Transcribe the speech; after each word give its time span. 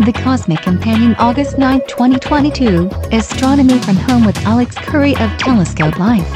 The 0.00 0.14
Cosmic 0.14 0.62
Companion, 0.62 1.14
August 1.16 1.58
9, 1.58 1.82
2022. 1.86 2.88
Astronomy 3.12 3.78
from 3.80 3.96
Home 3.96 4.24
with 4.24 4.38
Alex 4.46 4.74
Curry 4.74 5.14
of 5.16 5.30
Telescope 5.36 5.98
Live. 5.98 6.26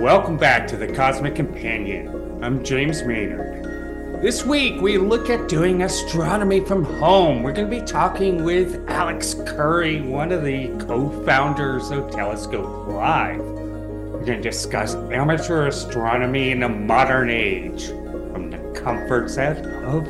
Welcome 0.00 0.36
back 0.36 0.68
to 0.68 0.76
The 0.76 0.86
Cosmic 0.86 1.34
Companion. 1.34 2.44
I'm 2.44 2.62
James 2.62 3.02
Maynard. 3.02 4.22
This 4.22 4.44
week, 4.46 4.80
we 4.80 4.98
look 4.98 5.30
at 5.30 5.48
doing 5.48 5.82
astronomy 5.82 6.60
from 6.60 6.84
home. 6.84 7.42
We're 7.42 7.52
going 7.52 7.68
to 7.68 7.80
be 7.80 7.84
talking 7.84 8.44
with 8.44 8.88
Alex 8.88 9.34
Curry, 9.44 10.00
one 10.00 10.30
of 10.30 10.44
the 10.44 10.68
co 10.86 11.10
founders 11.24 11.90
of 11.90 12.12
Telescope 12.12 12.86
Live. 12.86 13.40
We're 13.40 14.24
going 14.24 14.40
to 14.40 14.48
discuss 14.48 14.94
amateur 14.94 15.66
astronomy 15.66 16.52
in 16.52 16.60
the 16.60 16.68
modern 16.68 17.30
age 17.30 17.88
from 17.88 18.52
the 18.52 18.58
comforts 18.80 19.38
of 19.38 19.56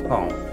home. 0.05 0.46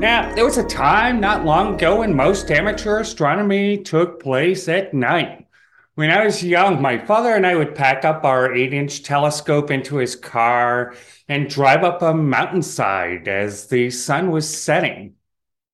Now, 0.00 0.34
there 0.34 0.46
was 0.46 0.56
a 0.56 0.64
time 0.64 1.20
not 1.20 1.44
long 1.44 1.74
ago 1.74 1.98
when 1.98 2.16
most 2.16 2.50
amateur 2.50 3.00
astronomy 3.00 3.76
took 3.76 4.18
place 4.18 4.66
at 4.66 4.94
night. 4.94 5.46
When 5.94 6.10
I 6.10 6.24
was 6.24 6.42
young, 6.42 6.80
my 6.80 6.96
father 6.96 7.34
and 7.34 7.46
I 7.46 7.54
would 7.54 7.74
pack 7.74 8.06
up 8.06 8.24
our 8.24 8.50
8 8.50 8.72
inch 8.72 9.02
telescope 9.02 9.70
into 9.70 9.96
his 9.96 10.16
car 10.16 10.94
and 11.28 11.50
drive 11.50 11.84
up 11.84 12.00
a 12.00 12.14
mountainside 12.14 13.28
as 13.28 13.66
the 13.66 13.90
sun 13.90 14.30
was 14.30 14.48
setting. 14.48 15.16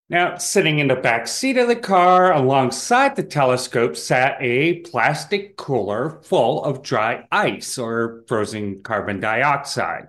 Now, 0.08 0.38
sitting 0.38 0.80
in 0.80 0.88
the 0.88 0.96
back 0.96 1.28
seat 1.28 1.56
of 1.56 1.68
the 1.68 1.76
car 1.76 2.32
alongside 2.32 3.14
the 3.14 3.22
telescope 3.22 3.96
sat 3.96 4.38
a 4.40 4.80
plastic 4.80 5.56
cooler 5.56 6.20
full 6.24 6.64
of 6.64 6.82
dry 6.82 7.28
ice 7.30 7.78
or 7.78 8.24
frozen 8.26 8.82
carbon 8.82 9.20
dioxide. 9.20 10.08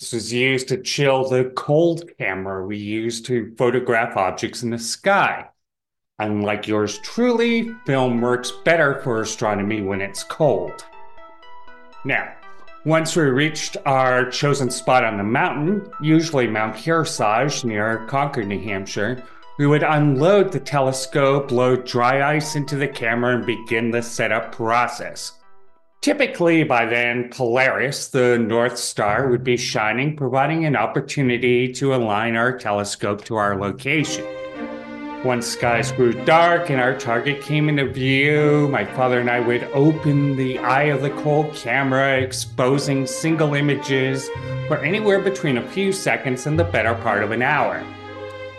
This 0.00 0.14
was 0.14 0.32
used 0.32 0.68
to 0.68 0.82
chill 0.82 1.28
the 1.28 1.52
cold 1.56 2.10
camera 2.16 2.64
we 2.66 2.78
use 2.78 3.20
to 3.22 3.54
photograph 3.58 4.16
objects 4.16 4.62
in 4.62 4.70
the 4.70 4.78
sky. 4.78 5.46
Unlike 6.18 6.66
yours 6.66 6.98
truly, 7.00 7.74
film 7.84 8.22
works 8.22 8.50
better 8.64 9.00
for 9.02 9.20
astronomy 9.20 9.82
when 9.82 10.00
it's 10.00 10.24
cold. 10.24 10.86
Now, 12.06 12.32
once 12.86 13.14
we 13.14 13.24
reached 13.24 13.76
our 13.84 14.30
chosen 14.30 14.70
spot 14.70 15.04
on 15.04 15.18
the 15.18 15.22
mountain, 15.22 15.92
usually 16.00 16.46
Mount 16.46 16.76
Kearsarge 16.76 17.62
near 17.62 18.06
Concord, 18.06 18.46
New 18.46 18.58
Hampshire, 18.58 19.22
we 19.58 19.66
would 19.66 19.82
unload 19.82 20.50
the 20.50 20.60
telescope, 20.60 21.50
load 21.50 21.84
dry 21.84 22.36
ice 22.36 22.56
into 22.56 22.76
the 22.76 22.88
camera, 22.88 23.36
and 23.36 23.44
begin 23.44 23.90
the 23.90 24.00
setup 24.00 24.50
process. 24.50 25.32
Typically, 26.00 26.64
by 26.64 26.86
then, 26.86 27.28
Polaris, 27.28 28.08
the 28.08 28.38
North 28.38 28.78
Star, 28.78 29.28
would 29.28 29.44
be 29.44 29.58
shining, 29.58 30.16
providing 30.16 30.64
an 30.64 30.74
opportunity 30.74 31.70
to 31.74 31.94
align 31.94 32.36
our 32.36 32.56
telescope 32.56 33.22
to 33.26 33.36
our 33.36 33.60
location. 33.60 34.24
Once 35.26 35.46
skies 35.46 35.92
grew 35.92 36.14
dark 36.24 36.70
and 36.70 36.80
our 36.80 36.98
target 36.98 37.42
came 37.42 37.68
into 37.68 37.86
view, 37.86 38.66
my 38.72 38.82
father 38.82 39.20
and 39.20 39.28
I 39.28 39.40
would 39.40 39.64
open 39.74 40.38
the 40.38 40.58
eye 40.60 40.84
of 40.84 41.02
the 41.02 41.10
cold 41.10 41.54
camera, 41.54 42.18
exposing 42.18 43.06
single 43.06 43.52
images 43.52 44.26
for 44.68 44.78
anywhere 44.78 45.20
between 45.20 45.58
a 45.58 45.68
few 45.68 45.92
seconds 45.92 46.46
and 46.46 46.58
the 46.58 46.64
better 46.64 46.94
part 46.94 47.22
of 47.22 47.30
an 47.30 47.42
hour. 47.42 47.84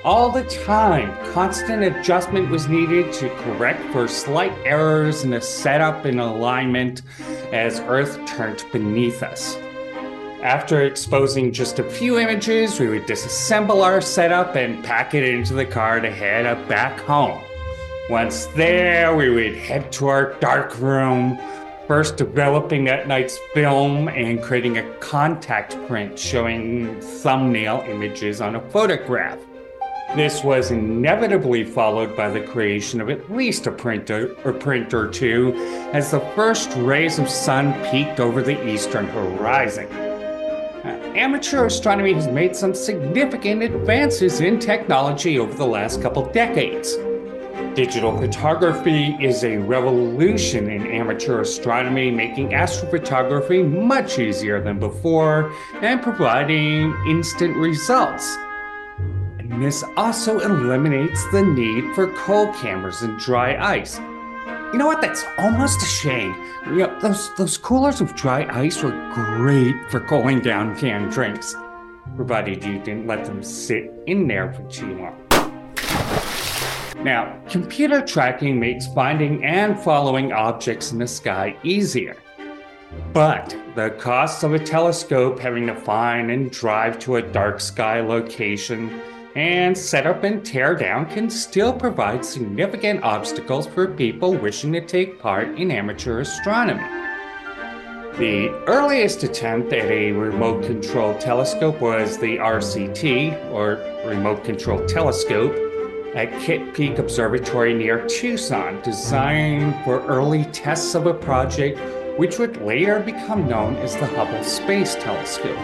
All 0.04 0.32
the 0.32 0.44
time, 0.46 1.16
constant 1.32 1.84
adjustment 1.84 2.50
was 2.50 2.68
needed 2.68 3.14
to 3.14 3.30
correct 3.30 3.84
for 3.92 4.08
slight 4.08 4.52
errors 4.66 5.24
in 5.24 5.30
the 5.30 5.40
setup 5.40 6.06
and 6.06 6.20
alignment 6.20 7.04
as 7.54 7.80
Earth 7.82 8.20
turned 8.26 8.66
beneath 8.72 9.22
us. 9.22 9.58
After 10.42 10.82
exposing 10.82 11.54
just 11.54 11.78
a 11.78 11.84
few 11.84 12.18
images, 12.18 12.80
we 12.80 12.88
would 12.88 13.06
disassemble 13.06 13.84
our 13.84 14.02
setup 14.02 14.56
and 14.56 14.84
pack 14.84 15.14
it 15.14 15.24
into 15.24 15.54
the 15.54 15.68
car 15.68 16.00
to 16.00 16.10
head 16.10 16.48
up 16.48 16.68
back 16.68 17.00
home. 17.02 17.40
Once 18.10 18.48
there, 18.56 19.16
we 19.16 19.30
would 19.30 19.56
head 19.56 19.92
to 19.92 20.08
our 20.08 20.34
dark 20.40 20.80
room, 20.80 21.38
first 21.88 22.18
developing 22.18 22.86
that 22.86 23.08
night's 23.08 23.38
film 23.54 24.08
and 24.08 24.42
creating 24.42 24.80
a 24.80 24.94
contact 24.96 25.78
print 25.88 26.18
showing 26.18 27.00
thumbnail 27.00 27.86
images 27.88 28.42
on 28.42 28.56
a 28.56 28.70
photograph. 28.72 29.38
This 30.16 30.44
was 30.44 30.72
inevitably 30.72 31.64
followed 31.64 32.18
by 32.18 32.30
the 32.30 32.42
creation 32.42 33.00
of 33.00 33.10
at 33.10 33.32
least 33.32 33.66
a 33.68 33.72
print 33.72 34.12
or, 34.12 34.28
print 34.52 34.94
or 34.94 35.08
two 35.08 35.54
as 35.94 36.12
the 36.12 36.20
first 36.36 36.70
rays 36.76 37.18
of 37.18 37.30
sun 37.30 37.72
peeked 37.90 38.20
over 38.20 38.42
the 38.42 38.62
eastern 38.68 39.08
horizon. 39.08 39.86
Uh, 39.86 41.14
amateur 41.16 41.66
astronomy 41.66 42.12
has 42.12 42.28
made 42.28 42.58
some 42.58 42.76
significant 42.76 43.64
advances 43.64 44.42
in 44.42 44.60
technology 44.60 45.40
over 45.40 45.54
the 45.54 45.66
last 45.66 46.02
couple 46.02 46.26
decades. 46.34 46.98
Digital 47.74 48.18
photography 48.18 49.16
is 49.22 49.46
a 49.46 49.56
revolution 49.60 50.70
in 50.70 50.88
amateur 50.88 51.40
astronomy, 51.40 52.12
making 52.12 52.50
astrophotography 52.50 53.66
much 53.66 54.20
easier 54.20 54.62
than 54.62 54.78
before 54.78 55.54
and 55.82 56.02
providing 56.02 56.94
instant 57.08 57.56
results. 57.56 58.38
This 59.60 59.84
also 59.98 60.40
eliminates 60.40 61.30
the 61.32 61.42
need 61.42 61.94
for 61.94 62.08
cold 62.14 62.56
cameras 62.56 63.02
and 63.02 63.20
dry 63.20 63.58
ice. 63.58 64.00
You 64.00 64.78
know 64.78 64.88
what? 64.88 65.02
That's 65.02 65.26
almost 65.38 65.82
a 65.82 65.86
shame. 65.86 66.34
You 66.68 66.78
know, 66.78 67.00
those 67.02 67.36
those 67.36 67.58
coolers 67.58 68.00
of 68.00 68.16
dry 68.16 68.48
ice 68.50 68.82
were 68.82 68.92
great 69.14 69.76
for 69.92 70.00
cooling 70.00 70.40
down 70.40 70.78
canned 70.78 71.12
drinks, 71.12 71.54
provided 72.16 72.64
you 72.64 72.80
didn't 72.80 73.08
let 73.08 73.26
them 73.26 73.44
sit 73.44 73.92
in 74.08 74.28
there 74.28 74.54
for 74.54 74.64
too 74.70 74.98
long. 74.98 75.18
Now, 77.04 77.38
computer 77.50 78.00
tracking 78.02 78.58
makes 78.58 78.88
finding 78.88 79.44
and 79.44 79.78
following 79.78 80.32
objects 80.32 80.94
in 80.94 81.00
the 81.00 81.08
sky 81.08 81.58
easier. 81.64 82.16
But 83.12 83.56
the 83.76 83.90
cost 83.92 84.44
of 84.44 84.54
a 84.54 84.60
telescope 84.60 85.40
having 85.40 85.68
to 85.68 85.76
find 85.76 86.32
and 86.32 86.52
drive 86.52 87.00
to 87.00 87.18
a 87.18 87.22
dark 87.22 87.60
sky 87.60 88.00
location 88.00 89.02
and 89.36 89.78
setup 89.78 90.24
and 90.24 90.46
tear 90.46 90.76
down 90.76 91.06
can 91.06 91.30
still 91.30 91.72
provide 91.72 92.26
significant 92.26 93.04
obstacles 93.04 93.68
for 93.68 93.88
people 93.88 94.34
wishing 94.34 94.74
to 94.74 94.82
take 94.82 95.20
part 95.20 95.48
in 95.58 95.72
amateur 95.72 96.20
astronomy. 96.20 96.84
The 98.18 98.50
earliest 98.68 99.24
attempt 99.24 99.72
at 99.72 99.90
a 99.90 100.12
remote 100.12 100.66
control 100.66 101.18
telescope 101.18 101.80
was 101.80 102.18
the 102.18 102.38
RCT, 102.38 103.52
or 103.52 103.80
Remote 104.06 104.44
Control 104.44 104.86
Telescope, 104.86 105.56
at 106.14 106.38
Kitt 106.42 106.74
Peak 106.74 107.00
Observatory 107.00 107.74
near 107.74 108.06
Tucson, 108.08 108.82
designed 108.82 109.82
for 109.86 110.06
early 110.08 110.44
tests 110.46 110.94
of 110.94 111.06
a 111.06 111.14
project 111.14 111.80
which 112.20 112.38
would 112.38 112.62
later 112.62 113.00
become 113.00 113.48
known 113.48 113.78
as 113.78 113.96
the 113.96 114.08
Hubble 114.08 114.44
Space 114.44 114.96
Telescope. 114.96 115.58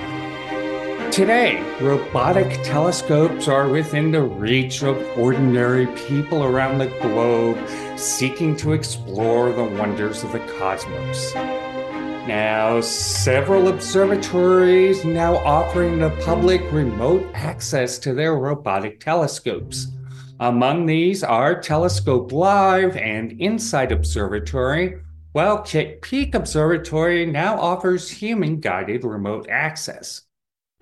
Today, 1.18 1.60
robotic 1.82 2.62
telescopes 2.62 3.48
are 3.48 3.70
within 3.70 4.12
the 4.12 4.22
reach 4.22 4.84
of 4.84 4.98
ordinary 5.18 5.88
people 6.08 6.44
around 6.44 6.78
the 6.78 6.96
globe 7.02 7.58
seeking 7.98 8.56
to 8.58 8.74
explore 8.74 9.52
the 9.52 9.64
wonders 9.64 10.24
of 10.24 10.32
the 10.32 10.40
cosmos. 10.60 11.34
Now, 11.34 12.82
several 12.82 13.70
observatories 13.70 15.04
now 15.06 15.38
offering 15.38 15.98
the 15.98 16.12
public 16.24 16.62
remote 16.72 17.28
access 17.34 17.98
to 17.98 18.14
their 18.14 18.36
robotic 18.36 19.00
telescopes. 19.00 19.88
Among 20.40 20.86
these 20.86 21.24
are 21.24 21.60
Telescope 21.60 22.32
Live 22.32 22.96
and 22.96 23.42
Insight 23.42 23.92
Observatory, 23.92 25.00
while 25.32 25.64
Kitt 25.64 26.04
Peak 26.04 26.36
Observatory 26.36 27.26
now 27.26 27.60
offers 27.60 28.08
human 28.08 28.60
guided 28.60 29.04
remote 29.04 29.48
access. 29.50 30.27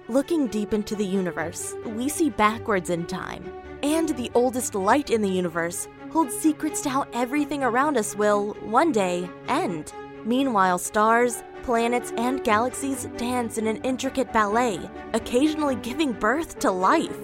Looking 0.07 0.45
deep 0.45 0.71
into 0.71 0.95
the 0.95 1.03
universe, 1.03 1.73
we 1.83 2.09
see 2.09 2.29
backwards 2.29 2.91
in 2.91 3.07
time. 3.07 3.43
And 3.81 4.09
the 4.09 4.29
oldest 4.35 4.75
light 4.75 5.09
in 5.09 5.23
the 5.23 5.29
universe 5.29 5.87
holds 6.11 6.37
secrets 6.37 6.81
to 6.81 6.91
how 6.91 7.07
everything 7.11 7.63
around 7.63 7.97
us 7.97 8.15
will, 8.15 8.53
one 8.61 8.91
day, 8.91 9.27
end. 9.47 9.91
Meanwhile, 10.23 10.77
stars, 10.77 11.43
planets, 11.63 12.13
and 12.17 12.43
galaxies 12.43 13.05
dance 13.17 13.57
in 13.57 13.65
an 13.65 13.77
intricate 13.77 14.31
ballet, 14.31 14.79
occasionally 15.13 15.75
giving 15.77 16.13
birth 16.13 16.59
to 16.59 16.69
life. 16.69 17.17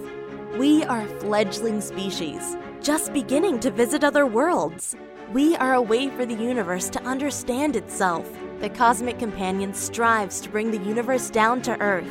We 0.58 0.82
are 0.82 1.02
a 1.02 1.20
fledgling 1.20 1.80
species, 1.80 2.56
just 2.80 3.12
beginning 3.12 3.60
to 3.60 3.70
visit 3.70 4.02
other 4.02 4.26
worlds. 4.26 4.96
We 5.32 5.54
are 5.54 5.74
a 5.74 5.82
way 5.82 6.08
for 6.08 6.26
the 6.26 6.34
universe 6.34 6.88
to 6.90 7.02
understand 7.04 7.76
itself. 7.76 8.28
The 8.60 8.70
Cosmic 8.70 9.20
Companion 9.20 9.72
strives 9.72 10.40
to 10.40 10.48
bring 10.48 10.72
the 10.72 10.84
universe 10.84 11.30
down 11.30 11.62
to 11.62 11.80
Earth 11.80 12.10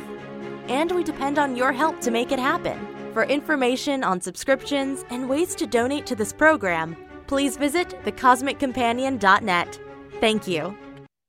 and 0.68 0.92
we 0.92 1.04
depend 1.04 1.38
on 1.38 1.56
your 1.56 1.72
help 1.72 2.00
to 2.00 2.10
make 2.10 2.32
it 2.32 2.38
happen. 2.38 2.78
For 3.12 3.24
information 3.24 4.02
on 4.02 4.20
subscriptions 4.20 5.04
and 5.10 5.28
ways 5.28 5.54
to 5.56 5.66
donate 5.66 6.06
to 6.06 6.16
this 6.16 6.32
program, 6.32 6.96
please 7.26 7.56
visit 7.56 7.90
thecosmiccompanion.net. 8.04 9.80
Thank 10.20 10.48
you. 10.48 10.76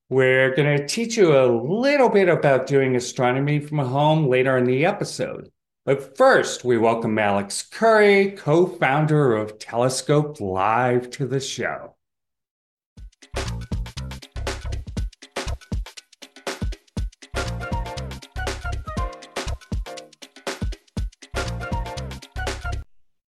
We're 0.10 0.56
going 0.56 0.78
to 0.78 0.88
teach 0.88 1.18
you 1.18 1.36
a 1.36 1.48
little 1.48 2.10
bit 2.10 2.30
about 2.30 2.68
doing 2.68 2.96
astronomy 2.96 3.60
from 3.60 3.80
home 3.80 4.28
later 4.28 4.58
in 4.58 4.66
the 4.66 4.86
episode. 4.86 5.50
But 5.86 6.16
first, 6.16 6.64
we 6.64 6.78
welcome 6.78 7.18
Alex 7.20 7.64
Curry, 7.64 8.32
co 8.32 8.66
founder 8.66 9.36
of 9.36 9.60
Telescope 9.60 10.40
Live, 10.40 11.10
to 11.12 11.26
the 11.26 11.40
show. 11.40 11.96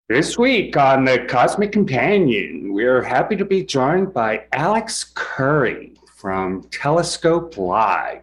This 0.09 0.39
week 0.39 0.77
on 0.77 1.05
the 1.05 1.27
Cosmic 1.29 1.73
Companion, 1.73 2.73
we're 2.73 3.03
happy 3.03 3.35
to 3.35 3.45
be 3.45 3.65
joined 3.65 4.15
by 4.15 4.45
Alex 4.53 5.11
Curry 5.17 5.95
from 6.15 6.63
Telescope 6.71 7.59
Live. 7.59 8.23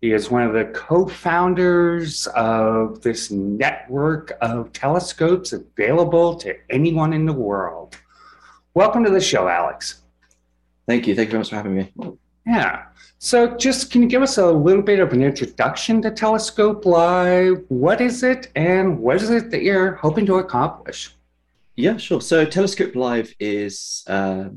He 0.00 0.10
is 0.10 0.28
one 0.28 0.42
of 0.42 0.54
the 0.54 0.64
co 0.64 1.06
founders 1.06 2.26
of 2.34 3.02
this 3.02 3.30
network 3.30 4.32
of 4.40 4.72
telescopes 4.72 5.52
available 5.52 6.34
to 6.34 6.56
anyone 6.68 7.12
in 7.12 7.26
the 7.26 7.32
world. 7.32 7.96
Welcome 8.74 9.04
to 9.04 9.10
the 9.10 9.20
show, 9.20 9.46
Alex. 9.46 10.02
Thank 10.88 11.06
you. 11.06 11.14
Thank 11.14 11.28
you 11.28 11.30
very 11.30 11.40
much 11.42 11.50
for 11.50 11.54
having 11.54 11.76
me. 11.76 11.92
Yeah. 12.44 12.86
So, 13.18 13.56
just 13.56 13.92
can 13.92 14.02
you 14.02 14.08
give 14.08 14.22
us 14.22 14.36
a 14.38 14.50
little 14.50 14.82
bit 14.82 14.98
of 14.98 15.12
an 15.12 15.22
introduction 15.22 16.02
to 16.02 16.10
Telescope 16.10 16.84
Live? 16.84 17.64
What 17.68 18.00
is 18.00 18.24
it, 18.24 18.48
and 18.56 18.98
what 18.98 19.22
is 19.22 19.30
it 19.30 19.52
that 19.52 19.62
you're 19.62 19.94
hoping 19.94 20.26
to 20.26 20.38
accomplish? 20.38 21.14
Yeah, 21.76 21.96
sure. 21.96 22.20
So 22.20 22.44
Telescope 22.44 22.94
Live 22.94 23.34
is 23.40 24.02
uh, 24.06 24.50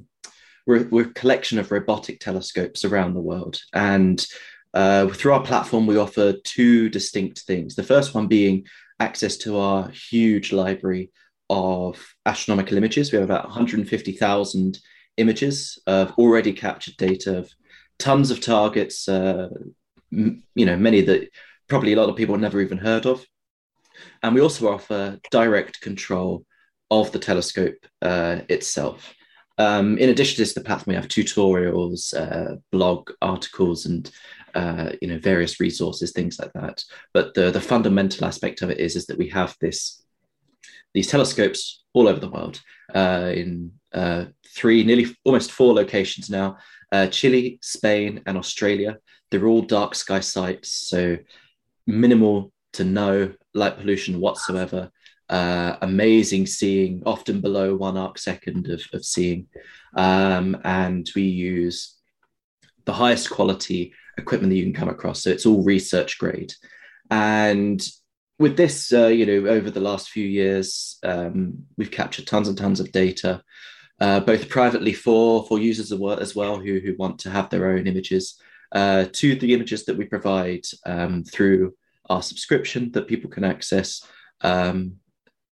we're, 0.66 0.88
we're, 0.90 1.08
a 1.08 1.14
collection 1.14 1.60
of 1.60 1.72
robotic 1.72 2.20
telescopes 2.20 2.84
around 2.86 3.14
the 3.14 3.22
world, 3.22 3.60
and 3.74 4.26
uh, 4.74 5.08
through 5.08 5.34
our 5.34 5.44
platform 5.44 5.86
we 5.86 5.98
offer 5.98 6.34
two 6.44 6.90
distinct 6.90 7.40
things. 7.42 7.76
The 7.76 7.84
first 7.84 8.14
one 8.14 8.28
being 8.28 8.66
access 9.00 9.38
to 9.38 9.58
our 9.58 9.90
huge 9.90 10.52
library 10.52 11.12
of 11.50 12.04
astronomical 12.26 12.78
images. 12.78 13.12
We 13.12 13.20
have 13.20 13.30
about 13.30 13.46
150,000 13.46 14.80
images 15.18 15.80
of 15.86 16.12
already 16.14 16.54
captured 16.54 16.98
data 16.98 17.38
of 17.40 17.52
tons 18.00 18.32
of 18.32 18.42
targets. 18.42 19.08
Uh, 19.08 19.50
m- 20.12 20.44
you 20.56 20.66
know, 20.66 20.78
many 20.78 21.02
that 21.02 21.30
probably 21.70 21.94
a 21.94 21.96
lot 21.96 22.10
of 22.10 22.16
people 22.16 22.38
never 22.38 22.60
even 22.60 22.78
heard 22.78 23.06
of. 23.06 23.26
And 24.24 24.34
we 24.34 24.42
also 24.42 24.74
offer 24.74 25.20
direct 25.32 25.82
control 25.82 26.46
of 27.02 27.12
the 27.12 27.20
telescope 27.20 27.76
uh, 28.02 28.42
itself. 28.50 29.14
Um, 29.58 29.98
in 29.98 30.10
addition 30.10 30.36
to 30.36 30.42
this, 30.42 30.54
the 30.54 30.62
platform 30.62 30.94
we 30.94 31.02
have 31.02 31.08
tutorials, 31.08 32.14
uh, 32.14 32.58
blog 32.72 33.12
articles, 33.22 33.86
and 33.86 34.10
uh, 34.54 34.92
you 35.02 35.08
know 35.08 35.20
various 35.20 35.60
resources, 35.60 36.12
things 36.12 36.40
like 36.40 36.54
that. 36.54 36.84
But 37.14 37.34
the 37.34 37.52
the 37.52 37.62
fundamental 37.62 38.26
aspect 38.26 38.62
of 38.62 38.70
it 38.70 38.80
is 38.80 38.96
is 38.96 39.06
that 39.08 39.18
we 39.18 39.30
have 39.30 39.56
this 39.60 40.04
these 40.94 41.08
telescopes 41.08 41.84
all 41.94 42.08
over 42.08 42.20
the 42.20 42.30
world 42.30 42.62
uh, 42.94 43.32
in 43.34 43.72
uh, 43.94 44.26
three, 44.56 44.84
nearly 44.84 45.08
almost 45.24 45.52
four 45.52 45.74
locations 45.74 46.30
now: 46.30 46.58
uh, 46.92 47.08
Chile, 47.08 47.60
Spain, 47.62 48.22
and 48.26 48.38
Australia. 48.38 48.98
They're 49.30 49.48
all 49.48 49.62
dark 49.62 49.96
sky 49.96 50.20
sites, 50.20 50.70
so 50.70 51.18
minimal 51.86 52.52
to 52.74 52.84
no 52.84 53.34
light 53.54 53.78
pollution 53.78 54.20
whatsoever 54.20 54.92
uh, 55.34 55.78
amazing 55.82 56.46
seeing, 56.46 57.02
often 57.06 57.42
below 57.42 57.76
one 57.76 57.98
arc 57.98 58.20
second 58.20 58.70
of, 58.70 58.82
of 58.94 59.04
seeing. 59.04 59.48
Um, 59.96 60.58
and 60.64 61.10
we 61.16 61.24
use 61.24 61.96
the 62.86 62.94
highest 62.94 63.32
quality 63.32 63.94
equipment 64.18 64.52
that 64.52 64.58
you 64.58 64.64
can 64.64 64.80
come 64.82 64.90
across. 64.90 65.24
So 65.24 65.32
it's 65.32 65.48
all 65.48 65.64
research 65.64 66.20
grade. 66.20 66.54
And 67.10 67.82
with 68.38 68.58
this, 68.58 68.94
uh, 68.94 69.08
you 69.08 69.26
know, 69.26 69.50
over 69.50 69.72
the 69.72 69.88
last 69.90 70.10
few 70.10 70.28
years, 70.28 71.00
um, 71.04 71.66
we've 71.78 71.98
captured 72.00 72.28
tons 72.28 72.48
and 72.48 72.58
tons 72.58 72.80
of 72.80 72.92
data, 72.92 73.42
uh, 74.00 74.20
both 74.20 74.50
privately 74.50 74.94
for 74.94 75.46
for 75.48 75.58
users 75.58 75.92
as 75.92 76.36
well 76.36 76.60
who 76.60 76.80
who 76.80 76.96
want 76.98 77.18
to 77.20 77.30
have 77.32 77.50
their 77.50 77.72
own 77.74 77.88
images, 77.88 78.40
uh, 78.72 79.06
to 79.14 79.36
the 79.36 79.54
images 79.54 79.86
that 79.86 79.98
we 79.98 80.06
provide 80.06 80.66
um, 80.86 81.24
through 81.24 81.74
our 82.10 82.22
subscription 82.22 82.92
that 82.92 83.08
people 83.08 83.30
can 83.32 83.44
access. 83.44 84.06
Um, 84.42 85.00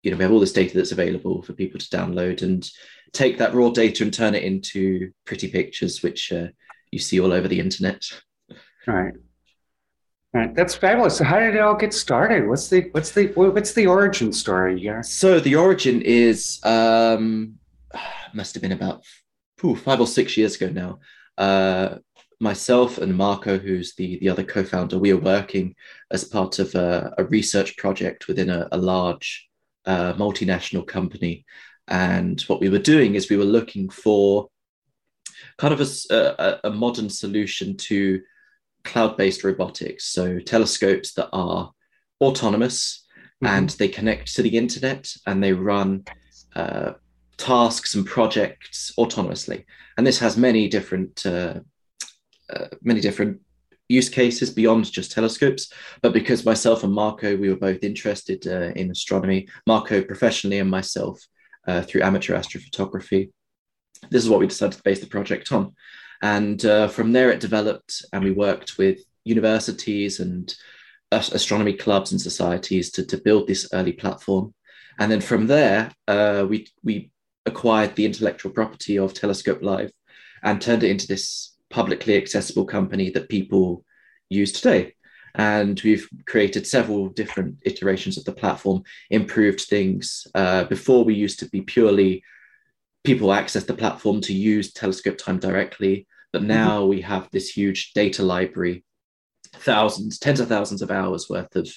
you 0.06 0.12
know 0.12 0.18
we 0.18 0.24
have 0.24 0.32
all 0.32 0.40
this 0.40 0.54
data 0.54 0.78
that's 0.78 0.92
available 0.92 1.42
for 1.42 1.54
people 1.54 1.80
to 1.80 1.90
download 1.90 2.42
and 2.42 2.70
take 3.12 3.38
that 3.38 3.54
raw 3.54 3.70
data 3.70 4.04
and 4.04 4.14
turn 4.14 4.36
it 4.36 4.44
into 4.44 5.12
pretty 5.26 5.50
pictures 5.50 6.02
which 6.04 6.32
uh, 6.32 6.48
you 6.92 7.00
see 7.00 7.20
all 7.20 7.34
over 7.34 7.48
the 7.48 7.60
internet 7.60 8.02
right 8.88 9.14
Right. 10.36 10.54
That's 10.54 10.76
fabulous. 10.76 11.18
So 11.18 11.24
how 11.24 11.40
did 11.40 11.56
it 11.56 11.62
all 11.62 11.78
get 11.78 11.94
started? 11.94 12.46
What's 12.46 12.68
the 12.68 12.90
what's 12.92 13.12
the 13.12 13.28
what's 13.36 13.72
the 13.72 13.88
origin 13.88 14.34
story 14.34 14.78
here? 14.78 15.02
So 15.02 15.40
the 15.40 15.56
origin 15.56 16.02
is 16.02 16.60
um 16.66 17.54
must 18.34 18.54
have 18.54 18.62
been 18.62 18.74
about 18.74 19.06
ooh, 19.64 19.78
five 19.78 20.02
or 20.02 20.08
six 20.08 20.36
years 20.36 20.58
ago 20.58 20.68
now. 20.68 21.00
Uh, 21.38 22.00
myself 22.42 22.98
and 22.98 23.16
Marco, 23.16 23.58
who's 23.58 23.96
the 23.96 24.20
the 24.20 24.28
other 24.28 24.44
co-founder, 24.44 25.00
we 25.00 25.14
are 25.14 25.18
working 25.18 25.74
as 26.12 26.26
part 26.26 26.60
of 26.60 26.76
a, 26.76 27.14
a 27.18 27.24
research 27.24 27.78
project 27.78 28.28
within 28.28 28.50
a, 28.50 28.68
a 28.74 28.78
large 28.78 29.48
a 29.86 30.14
multinational 30.14 30.86
company. 30.86 31.46
And 31.88 32.42
what 32.42 32.60
we 32.60 32.70
were 32.70 32.80
doing 32.80 33.16
is 33.16 33.30
we 33.30 33.38
were 33.38 33.46
looking 33.46 33.90
for 33.90 34.50
kind 35.58 35.74
of 35.74 35.82
a, 35.82 36.16
a, 36.16 36.70
a 36.70 36.72
modern 36.72 37.10
solution 37.10 37.78
to 37.78 38.22
cloud 38.84 39.18
based 39.18 39.44
robotics. 39.44 40.06
So 40.06 40.40
telescopes 40.40 41.14
that 41.14 41.30
are 41.34 41.72
autonomous 42.22 43.06
mm-hmm. 43.44 43.54
and 43.54 43.70
they 43.72 43.88
connect 43.88 44.34
to 44.36 44.42
the 44.42 44.58
internet 44.58 45.12
and 45.28 45.44
they 45.44 45.54
run 45.54 46.06
uh, 46.56 46.94
tasks 47.38 47.96
and 47.96 48.06
projects 48.06 48.92
autonomously. 48.98 49.66
And 49.98 50.08
this 50.08 50.20
has 50.20 50.38
many 50.38 50.68
different 50.68 51.26
uh, 51.26 51.60
uh, 52.50 52.68
many 52.82 53.02
different 53.02 53.42
use 53.90 54.10
cases 54.10 54.50
beyond 54.50 54.92
just 54.92 55.12
telescopes. 55.12 55.72
But 56.02 56.14
because 56.14 56.46
myself 56.46 56.84
and 56.84 56.94
Marco, 56.94 57.36
we 57.36 57.50
were 57.50 57.56
both 57.56 57.84
interested 57.84 58.48
uh, 58.48 58.72
in 58.76 58.92
astronomy, 58.92 59.48
Marco 59.68 60.02
professionally 60.02 60.60
and 60.60 60.70
myself 60.70 61.22
uh, 61.68 61.82
through 61.82 62.04
amateur 62.04 62.36
astrophotography, 62.36 63.32
this 64.10 64.24
is 64.24 64.30
what 64.30 64.40
we 64.40 64.48
decided 64.48 64.78
to 64.78 64.84
base 64.84 65.00
the 65.00 65.08
project 65.08 65.52
on. 65.52 65.74
And 66.22 66.64
uh, 66.66 66.88
from 66.88 67.12
there, 67.12 67.30
it 67.32 67.40
developed, 67.40 68.06
and 68.14 68.24
we 68.24 68.32
worked 68.32 68.78
with 68.78 69.00
universities 69.24 70.20
and 70.20 70.54
astronomy 71.12 71.74
clubs 71.74 72.12
and 72.12 72.22
societies 72.22 72.92
to, 72.92 73.06
to 73.06 73.18
build 73.18 73.48
this 73.48 73.70
early 73.74 73.94
platform. 73.94 74.54
And 75.00 75.12
then 75.12 75.22
from 75.22 75.48
there, 75.48 75.92
uh, 76.08 76.46
we, 76.48 76.68
we 76.84 77.12
acquired 77.46 77.96
the 77.96 78.06
intellectual 78.06 78.52
property 78.52 78.98
of 78.98 79.14
Telescope 79.14 79.62
Live 79.62 79.92
and 80.44 80.62
turned 80.62 80.84
it 80.84 80.92
into 80.92 81.08
this 81.08 81.55
publicly 81.76 82.16
accessible 82.16 82.66
company 82.66 83.10
that 83.10 83.28
people 83.28 83.84
use 84.30 84.54
today. 84.54 84.94
And 85.36 85.80
we've 85.84 86.08
created 86.26 86.66
several 86.66 87.10
different 87.10 87.58
iterations 87.64 88.18
of 88.18 88.24
the 88.24 88.32
platform, 88.32 88.84
improved 89.10 89.60
things. 89.60 90.26
Uh, 90.34 90.64
before 90.64 91.04
we 91.04 91.16
used 91.16 91.40
to 91.40 91.50
be 91.50 91.62
purely 91.62 92.24
people 93.04 93.34
access 93.34 93.66
the 93.66 93.74
platform 93.74 94.22
to 94.22 94.34
use 94.34 94.72
telescope 94.72 95.18
time 95.18 95.38
directly, 95.38 96.08
but 96.32 96.40
mm-hmm. 96.40 96.60
now 96.60 96.80
mm-hmm. 96.80 96.90
we 96.92 97.02
have 97.02 97.28
this 97.32 97.50
huge 97.50 97.92
data 97.94 98.24
library, 98.24 98.86
thousands, 99.54 100.18
tens 100.18 100.40
of 100.40 100.48
thousands 100.48 100.82
of 100.82 100.92
hours 100.92 101.30
worth 101.30 101.54
of 101.58 101.68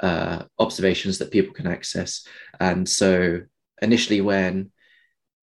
uh, 0.00 0.42
observations 0.58 1.16
that 1.18 1.32
people 1.32 1.54
can 1.54 1.66
access. 1.66 2.26
And 2.60 2.86
so 2.86 3.40
initially, 3.80 4.20
when 4.20 4.70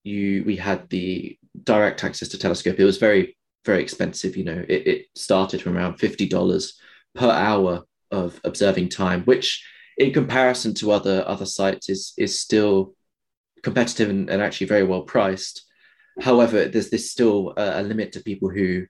you 0.04 0.44
we 0.46 0.56
had 0.58 0.88
the 0.90 1.38
direct 1.64 2.04
access 2.04 2.30
to 2.30 2.38
telescope, 2.38 2.80
it 2.80 2.86
was 2.86 3.00
very 3.00 3.37
very 3.68 3.84
expensive. 3.84 4.36
You 4.36 4.46
know, 4.46 4.66
it, 4.68 4.88
it 4.88 5.06
started 5.16 5.62
from 5.62 5.78
around 5.78 5.98
fifty 5.98 6.28
dollars 6.28 6.80
per 7.14 7.30
hour 7.30 7.84
of 8.10 8.42
observing 8.44 8.90
time, 8.90 9.24
which 9.26 9.64
in 9.98 10.12
comparison 10.14 10.74
to 10.76 10.92
other 10.92 11.24
other 11.28 11.46
sites 11.46 11.90
is 11.90 12.14
is 12.18 12.40
still 12.40 12.96
competitive 13.64 14.10
and, 14.10 14.30
and 14.30 14.42
actually 14.42 14.68
very 14.68 14.84
well 14.84 15.02
priced. 15.02 15.66
However, 16.20 16.66
there's 16.66 16.90
this 16.90 17.12
still 17.12 17.54
a, 17.58 17.82
a 17.82 17.84
limit 17.84 18.14
to 18.14 18.22
people 18.22 18.50
who 18.50 18.86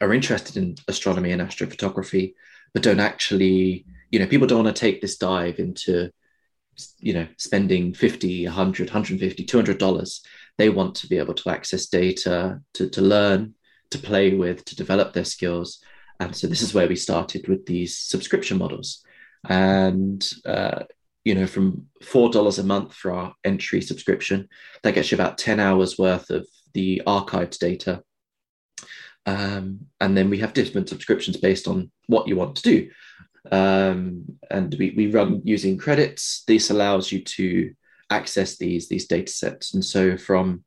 are 0.00 0.12
interested 0.12 0.56
in 0.56 0.76
astronomy 0.86 1.32
and 1.32 1.42
astrophotography, 1.42 2.34
but 2.74 2.82
don't 2.82 3.00
actually, 3.00 3.86
you 4.10 4.18
know, 4.18 4.26
people 4.26 4.46
don't 4.46 4.64
want 4.64 4.76
to 4.76 4.80
take 4.80 5.00
this 5.00 5.16
dive 5.16 5.58
into, 5.58 6.10
you 6.98 7.14
know, 7.14 7.26
spending 7.38 7.94
50, 7.94 8.44
100, 8.44 8.88
150, 8.88 9.44
200 9.44 9.78
dollars. 9.78 10.22
They 10.58 10.68
want 10.68 10.96
to 10.96 11.06
be 11.06 11.18
able 11.18 11.34
to 11.34 11.50
access 11.50 11.86
data 11.86 12.60
to, 12.74 12.90
to 12.90 13.00
learn 13.00 13.54
to 13.90 13.98
play 13.98 14.34
with 14.34 14.64
to 14.64 14.76
develop 14.76 15.12
their 15.12 15.24
skills. 15.24 15.80
And 16.20 16.34
so 16.34 16.46
this 16.46 16.62
is 16.62 16.74
where 16.74 16.88
we 16.88 16.96
started 16.96 17.48
with 17.48 17.64
these 17.66 17.98
subscription 17.98 18.58
models. 18.58 19.04
And 19.48 20.28
uh, 20.44 20.84
you 21.24 21.34
know, 21.34 21.46
from 21.46 21.86
four 22.02 22.30
dollars 22.30 22.58
a 22.58 22.64
month 22.64 22.94
for 22.94 23.12
our 23.12 23.34
entry 23.44 23.80
subscription, 23.82 24.48
that 24.82 24.94
gets 24.94 25.10
you 25.10 25.16
about 25.16 25.38
ten 25.38 25.60
hours 25.60 25.98
worth 25.98 26.30
of 26.30 26.46
the 26.74 27.02
archived 27.06 27.58
data. 27.58 28.02
Um, 29.26 29.86
and 30.00 30.16
then 30.16 30.30
we 30.30 30.38
have 30.38 30.54
different 30.54 30.88
subscriptions 30.88 31.36
based 31.36 31.68
on 31.68 31.90
what 32.06 32.28
you 32.28 32.36
want 32.36 32.56
to 32.56 32.62
do. 32.62 32.90
um, 33.50 34.24
and 34.50 34.74
we, 34.78 34.94
we 34.96 35.10
run 35.10 35.42
using 35.44 35.78
credits. 35.78 36.44
This 36.46 36.70
allows 36.70 37.12
you 37.12 37.22
to 37.22 37.72
access 38.10 38.56
these 38.56 38.88
these 38.88 39.06
data 39.06 39.30
sets. 39.30 39.74
And 39.74 39.84
so 39.84 40.16
from 40.16 40.64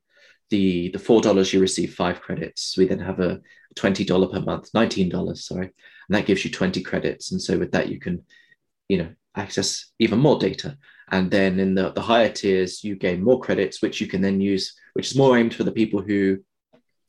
the 0.52 0.90
the 0.90 1.00
four 1.00 1.22
dollars 1.22 1.52
you 1.52 1.60
receive 1.60 1.96
five 1.96 2.22
credits. 2.22 2.78
We 2.78 2.86
then 2.86 3.00
have 3.00 3.20
a 3.20 3.42
twenty 3.76 4.06
dollar 4.06 4.28
per 4.28 4.42
month, 4.42 4.70
nineteen 4.74 5.10
dollars, 5.10 5.46
sorry, 5.46 5.66
and 6.08 6.16
that 6.16 6.28
gives 6.28 6.46
you 6.46 6.52
twenty 6.52 6.82
credits. 6.84 7.32
And 7.32 7.42
so 7.42 7.58
with 7.58 7.72
that 7.72 7.90
you 7.90 8.00
can, 8.00 8.24
you 8.88 8.98
know, 9.00 9.10
access 9.36 9.92
even 9.98 10.20
more 10.20 10.38
data. 10.38 10.78
And 11.14 11.30
then 11.30 11.60
in 11.60 11.76
the, 11.76 11.92
the 11.92 12.02
higher 12.02 12.30
tiers, 12.30 12.84
you 12.84 12.96
gain 12.96 13.24
more 13.24 13.40
credits, 13.40 13.82
which 13.82 14.00
you 14.00 14.08
can 14.08 14.22
then 14.22 14.40
use, 14.40 14.76
which 14.94 15.12
is 15.12 15.18
more 15.18 15.38
aimed 15.38 15.54
for 15.54 15.66
the 15.66 15.72
people 15.72 16.02
who 16.02 16.40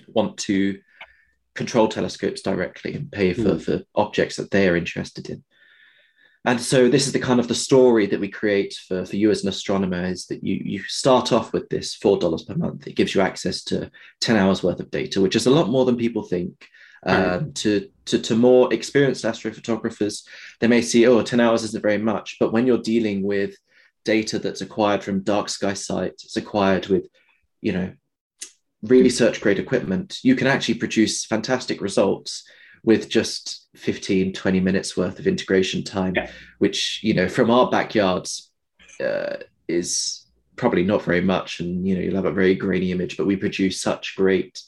want 0.09 0.39
to 0.39 0.81
control 1.55 1.87
telescopes 1.87 2.43
directly 2.43 2.95
and 2.95 3.13
pay 3.13 3.33
for, 3.33 3.55
mm. 3.55 3.63
for 3.63 3.83
objects 3.95 4.37
that 4.37 4.51
they 4.51 4.69
are 4.69 4.77
interested 4.77 5.31
in. 5.31 5.45
And 6.45 6.61
so 6.61 6.89
this 6.89 7.07
is 7.07 7.13
the 7.13 7.21
kind 7.21 7.39
of 7.39 7.47
the 7.47 7.55
story 7.55 8.07
that 8.07 8.19
we 8.19 8.29
create 8.29 8.75
for, 8.89 9.05
for 9.05 9.15
you 9.15 9.31
as 9.31 9.43
an 9.43 9.49
astronomer 9.49 10.05
is 10.05 10.27
that 10.27 10.43
you 10.43 10.61
you 10.65 10.83
start 10.85 11.33
off 11.33 11.53
with 11.53 11.69
this 11.69 11.95
four 11.95 12.19
dollars 12.19 12.43
per 12.43 12.55
month. 12.55 12.87
It 12.87 12.97
gives 12.97 13.15
you 13.15 13.21
access 13.21 13.63
to 13.65 13.91
10 14.21 14.37
hours 14.37 14.63
worth 14.63 14.81
of 14.81 14.91
data, 14.91 15.21
which 15.21 15.37
is 15.37 15.47
a 15.47 15.51
lot 15.51 15.69
more 15.69 15.85
than 15.85 15.97
people 15.97 16.23
think. 16.23 16.67
Um, 17.05 17.53
to, 17.55 17.89
to, 18.05 18.21
to 18.21 18.37
more 18.37 18.73
experienced 18.73 19.25
astrophotographers, 19.25 20.25
they 20.61 20.69
may 20.69 20.83
see, 20.83 21.05
oh, 21.09 21.21
10 21.21 21.41
hours 21.41 21.65
isn't 21.65 21.83
very 21.83 21.99
much. 21.99 22.37
But 22.39 22.53
when 22.53 22.65
you're 22.65 22.79
dealing 22.79 23.25
with 23.25 23.57
data 24.05 24.39
that's 24.39 24.61
acquired 24.61 25.03
from 25.03 25.25
dark 25.25 25.49
sky 25.49 25.75
sites, 25.75 26.25
it's 26.25 26.37
acquired 26.37 26.87
with, 26.87 27.09
you 27.61 27.73
know, 27.73 27.93
really 28.83 29.11
search 29.11 29.41
grade 29.41 29.59
equipment, 29.59 30.19
you 30.23 30.37
can 30.37 30.47
actually 30.47 30.75
produce 30.75 31.25
fantastic 31.25 31.81
results 31.81 32.45
with 32.85 33.09
just 33.09 33.69
15, 33.77 34.33
20 34.33 34.61
minutes 34.61 34.97
worth 34.97 35.19
of 35.19 35.27
integration 35.27 35.85
time, 35.85 36.15
yeah. 36.17 36.31
which, 36.59 37.01
you 37.03 37.15
know, 37.15 37.29
from 37.29 37.51
our 37.51 37.71
backyards 37.71 38.51
uh, 39.01 39.37
is 39.69 40.27
probably 40.57 40.85
not 40.85 41.03
very 41.03 41.21
much. 41.21 41.61
And, 41.61 41.87
you 41.87 41.95
know, 41.95 42.01
you'll 42.01 42.17
have 42.17 42.25
a 42.25 42.33
very 42.33 42.55
grainy 42.55 42.91
image, 42.91 43.17
but 43.17 43.27
we 43.27 43.37
produce 43.37 43.81
such 43.81 44.17
great 44.17 44.61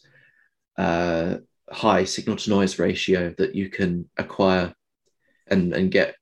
uh, 0.78 1.36
high 1.70 2.04
signal 2.04 2.36
to 2.36 2.50
noise 2.50 2.78
ratio 2.78 3.34
that 3.38 3.54
you 3.54 3.68
can 3.68 4.08
acquire 4.16 4.74
and, 5.48 5.72
and 5.72 5.90
get 5.90 6.14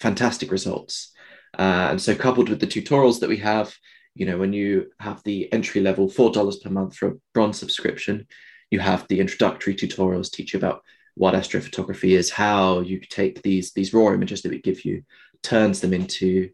fantastic 0.00 0.50
results. 0.50 1.12
Uh, 1.58 1.88
and 1.90 2.00
so, 2.00 2.14
coupled 2.14 2.48
with 2.48 2.60
the 2.60 2.66
tutorials 2.66 3.20
that 3.20 3.28
we 3.28 3.38
have, 3.38 3.74
you 4.14 4.26
know, 4.26 4.38
when 4.38 4.52
you 4.52 4.90
have 5.00 5.22
the 5.24 5.52
entry 5.52 5.80
level 5.80 6.08
$4 6.08 6.62
per 6.62 6.70
month 6.70 6.96
for 6.96 7.08
a 7.08 7.14
bronze 7.34 7.58
subscription, 7.58 8.26
you 8.70 8.78
have 8.78 9.06
the 9.08 9.20
introductory 9.20 9.74
tutorials 9.74 10.30
teach 10.30 10.52
you 10.52 10.58
about 10.58 10.82
what 11.20 11.34
astrophotography 11.34 12.16
is, 12.16 12.30
how 12.30 12.80
you 12.80 12.98
take 12.98 13.42
these 13.42 13.72
these 13.72 13.92
raw 13.92 14.10
images 14.14 14.40
that 14.40 14.50
we 14.50 14.58
give 14.58 14.86
you, 14.86 15.02
turns 15.42 15.80
them 15.80 15.92
into 15.92 16.48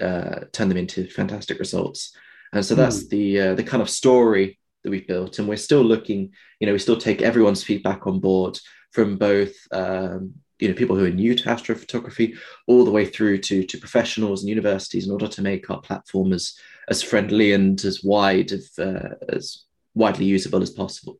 uh, 0.00 0.40
turn 0.52 0.68
them 0.68 0.76
into 0.76 1.08
fantastic 1.08 1.58
results. 1.58 2.14
And 2.52 2.62
so 2.62 2.74
that's 2.74 3.04
mm. 3.04 3.08
the 3.08 3.40
uh, 3.40 3.54
the 3.54 3.64
kind 3.64 3.82
of 3.82 3.88
story 3.88 4.58
that 4.84 4.90
we've 4.90 5.06
built, 5.06 5.38
and 5.38 5.48
we're 5.48 5.56
still 5.56 5.82
looking. 5.82 6.30
You 6.60 6.66
know, 6.66 6.74
we 6.74 6.78
still 6.78 6.98
take 6.98 7.22
everyone's 7.22 7.64
feedback 7.64 8.06
on 8.06 8.20
board 8.20 8.58
from 8.90 9.16
both 9.16 9.54
um, 9.72 10.34
you 10.58 10.68
know 10.68 10.74
people 10.74 10.94
who 10.94 11.06
are 11.06 11.10
new 11.22 11.34
to 11.34 11.44
astrophotography 11.44 12.36
all 12.66 12.84
the 12.84 12.90
way 12.90 13.06
through 13.06 13.38
to 13.38 13.64
to 13.64 13.78
professionals 13.78 14.42
and 14.42 14.50
universities 14.50 15.06
in 15.06 15.12
order 15.12 15.28
to 15.28 15.40
make 15.40 15.70
our 15.70 15.80
platform 15.80 16.34
as 16.34 16.54
as 16.90 17.02
friendly 17.02 17.54
and 17.54 17.82
as 17.86 18.04
wide 18.04 18.52
of 18.52 18.62
uh, 18.78 19.14
as 19.30 19.64
widely 19.94 20.26
usable 20.26 20.60
as 20.60 20.70
possible. 20.70 21.18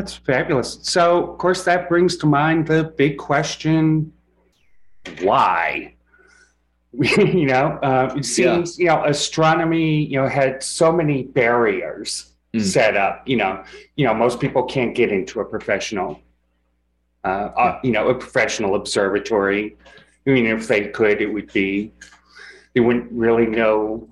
That's 0.00 0.14
fabulous. 0.14 0.78
So, 0.82 1.30
of 1.32 1.36
course, 1.36 1.64
that 1.64 1.88
brings 1.90 2.16
to 2.18 2.26
mind 2.26 2.66
the 2.66 2.84
big 2.84 3.18
question: 3.18 4.12
Why? 5.20 5.94
you 6.92 7.44
know, 7.44 7.78
uh, 7.82 8.14
it 8.16 8.24
seems 8.24 8.78
yeah. 8.78 8.82
you 8.82 8.98
know 9.02 9.04
astronomy 9.08 10.02
you 10.04 10.20
know 10.20 10.26
had 10.26 10.62
so 10.62 10.90
many 10.90 11.24
barriers 11.24 12.32
mm. 12.54 12.62
set 12.62 12.96
up. 12.96 13.28
You 13.28 13.36
know, 13.36 13.64
you 13.96 14.06
know 14.06 14.14
most 14.14 14.40
people 14.40 14.62
can't 14.62 14.94
get 14.94 15.12
into 15.12 15.40
a 15.40 15.44
professional 15.44 16.22
uh, 17.22 17.50
uh, 17.54 17.80
you 17.84 17.92
know, 17.92 18.08
a 18.08 18.14
professional 18.14 18.74
observatory. 18.76 19.76
I 20.26 20.30
mean, 20.30 20.46
if 20.46 20.66
they 20.66 20.88
could, 20.88 21.20
it 21.20 21.26
would 21.26 21.52
be, 21.52 21.92
they 22.74 22.80
wouldn't 22.80 23.12
really 23.12 23.44
know, 23.44 24.08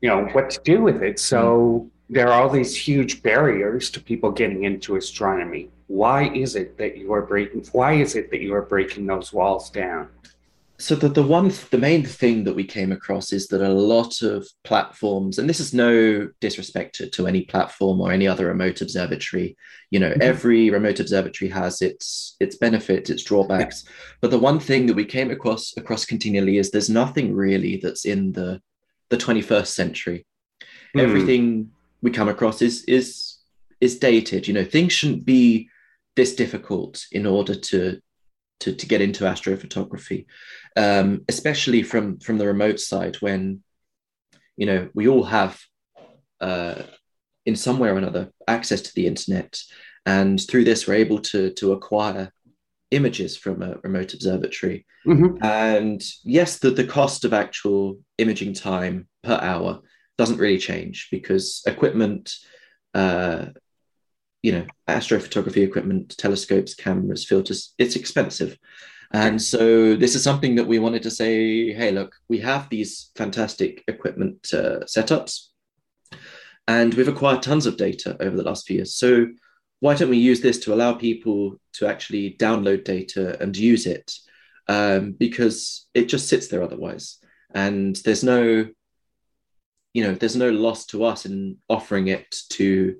you 0.00 0.08
know, 0.08 0.24
what 0.32 0.48
to 0.48 0.60
do 0.64 0.80
with 0.80 1.02
it. 1.02 1.18
So 1.18 1.84
mm. 1.84 1.90
There 2.08 2.28
are 2.28 2.42
all 2.42 2.48
these 2.48 2.76
huge 2.76 3.22
barriers 3.22 3.90
to 3.90 4.00
people 4.00 4.30
getting 4.30 4.64
into 4.64 4.96
astronomy. 4.96 5.70
Why 5.88 6.28
is 6.28 6.56
it 6.56 6.78
that 6.78 6.96
you 6.96 7.12
are 7.12 7.22
breaking? 7.22 7.64
Why 7.72 7.94
is 7.94 8.14
it 8.14 8.30
that 8.30 8.40
you 8.40 8.54
are 8.54 8.62
breaking 8.62 9.06
those 9.06 9.32
walls 9.32 9.70
down? 9.70 10.08
so 10.78 10.94
the, 10.94 11.08
the 11.08 11.22
one 11.22 11.50
the 11.70 11.78
main 11.78 12.04
thing 12.04 12.44
that 12.44 12.54
we 12.54 12.64
came 12.64 12.92
across 12.92 13.32
is 13.32 13.48
that 13.48 13.62
a 13.62 13.68
lot 13.68 14.20
of 14.22 14.46
platforms 14.64 15.38
and 15.38 15.48
this 15.48 15.60
is 15.60 15.72
no 15.72 16.28
disrespect 16.40 16.94
to, 16.94 17.08
to 17.08 17.26
any 17.26 17.42
platform 17.42 18.00
or 18.00 18.12
any 18.12 18.28
other 18.28 18.46
remote 18.46 18.80
observatory 18.80 19.56
you 19.90 19.98
know 19.98 20.10
mm-hmm. 20.10 20.22
every 20.22 20.70
remote 20.70 21.00
observatory 21.00 21.50
has 21.50 21.80
its 21.80 22.36
its 22.40 22.56
benefits 22.56 23.10
its 23.10 23.24
drawbacks 23.24 23.84
yeah. 23.86 23.92
but 24.20 24.30
the 24.30 24.38
one 24.38 24.60
thing 24.60 24.86
that 24.86 24.96
we 24.96 25.04
came 25.04 25.30
across 25.30 25.74
across 25.76 26.04
continually 26.04 26.58
is 26.58 26.70
there's 26.70 26.90
nothing 26.90 27.34
really 27.34 27.80
that's 27.82 28.04
in 28.04 28.32
the 28.32 28.60
the 29.08 29.16
21st 29.16 29.68
century 29.68 30.26
mm. 30.94 31.00
everything 31.00 31.70
we 32.02 32.10
come 32.10 32.28
across 32.28 32.62
is 32.62 32.84
is 32.84 33.38
is 33.80 33.98
dated 33.98 34.46
you 34.46 34.54
know 34.54 34.64
things 34.64 34.92
shouldn't 34.92 35.24
be 35.24 35.68
this 36.16 36.34
difficult 36.34 37.06
in 37.12 37.26
order 37.26 37.54
to 37.54 38.00
to, 38.60 38.74
to 38.74 38.86
get 38.86 39.00
into 39.00 39.24
astrophotography, 39.24 40.26
um, 40.76 41.24
especially 41.28 41.82
from 41.82 42.18
from 42.18 42.38
the 42.38 42.46
remote 42.46 42.80
side 42.80 43.16
when 43.16 43.62
you 44.56 44.66
know 44.66 44.88
we 44.94 45.08
all 45.08 45.24
have 45.24 45.60
uh, 46.40 46.82
in 47.44 47.54
some 47.56 47.78
way 47.78 47.88
or 47.88 47.98
another 47.98 48.32
access 48.48 48.80
to 48.82 48.94
the 48.94 49.06
internet, 49.06 49.60
and 50.04 50.40
through 50.48 50.64
this 50.64 50.86
we're 50.86 50.94
able 50.94 51.20
to 51.20 51.50
to 51.54 51.72
acquire 51.72 52.32
images 52.92 53.36
from 53.36 53.62
a 53.62 53.76
remote 53.82 54.14
observatory. 54.14 54.86
Mm-hmm. 55.06 55.44
And 55.44 56.02
yes, 56.24 56.58
the, 56.60 56.70
the 56.70 56.86
cost 56.86 57.24
of 57.24 57.32
actual 57.32 57.98
imaging 58.16 58.54
time 58.54 59.08
per 59.22 59.38
hour 59.42 59.80
doesn't 60.18 60.38
really 60.38 60.58
change 60.58 61.08
because 61.10 61.62
equipment 61.66 62.34
uh, 62.94 63.46
you 64.46 64.52
know, 64.52 64.64
astrophotography 64.88 65.64
equipment, 65.64 66.16
telescopes, 66.16 66.74
cameras, 66.74 67.24
filters, 67.24 67.74
it's 67.78 67.96
expensive. 67.96 68.56
And 69.12 69.42
so 69.42 69.96
this 69.96 70.14
is 70.14 70.22
something 70.22 70.54
that 70.54 70.68
we 70.68 70.78
wanted 70.78 71.02
to 71.02 71.10
say, 71.10 71.72
hey, 71.72 71.90
look, 71.90 72.14
we 72.28 72.38
have 72.38 72.68
these 72.68 73.10
fantastic 73.16 73.82
equipment 73.88 74.48
uh, 74.52 74.84
setups 74.84 75.48
and 76.68 76.94
we've 76.94 77.08
acquired 77.08 77.42
tons 77.42 77.66
of 77.66 77.76
data 77.76 78.16
over 78.20 78.36
the 78.36 78.44
last 78.44 78.68
few 78.68 78.76
years. 78.76 78.94
So 78.94 79.26
why 79.80 79.94
don't 79.94 80.10
we 80.10 80.18
use 80.18 80.40
this 80.40 80.58
to 80.60 80.74
allow 80.74 80.94
people 80.94 81.60
to 81.74 81.88
actually 81.88 82.36
download 82.38 82.84
data 82.84 83.40
and 83.42 83.56
use 83.56 83.86
it? 83.86 84.12
Um, 84.68 85.10
because 85.12 85.86
it 85.92 86.04
just 86.04 86.28
sits 86.28 86.46
there 86.46 86.62
otherwise. 86.62 87.18
And 87.52 87.96
there's 87.96 88.22
no, 88.22 88.68
you 89.96 90.02
know, 90.02 90.12
there's 90.12 90.36
no 90.36 90.50
loss 90.50 90.84
to 90.84 91.04
us 91.04 91.24
in 91.24 91.56
offering 91.70 92.08
it 92.08 92.36
to 92.50 92.96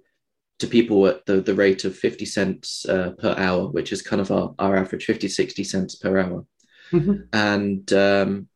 to 0.58 0.66
people 0.66 1.06
at 1.06 1.26
the, 1.26 1.42
the 1.42 1.54
rate 1.54 1.84
of 1.84 1.94
50 1.94 2.24
cents 2.24 2.86
uh, 2.86 3.10
per 3.18 3.34
hour, 3.36 3.68
which 3.68 3.92
is 3.92 4.00
kind 4.00 4.22
of 4.22 4.30
our, 4.30 4.54
our 4.58 4.78
average 4.78 5.04
50, 5.04 5.28
60 5.28 5.62
cents 5.62 5.96
per 5.96 6.18
hour. 6.18 6.46
Mm-hmm. 6.92 7.16
And, 7.34 7.92
um, 7.92 8.48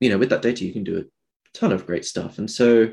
you 0.00 0.10
know, 0.10 0.18
with 0.18 0.30
that 0.30 0.42
data, 0.42 0.64
you 0.64 0.72
can 0.72 0.82
do 0.82 0.98
a 0.98 1.56
ton 1.56 1.70
of 1.70 1.86
great 1.86 2.04
stuff. 2.04 2.38
And 2.38 2.50
so 2.50 2.90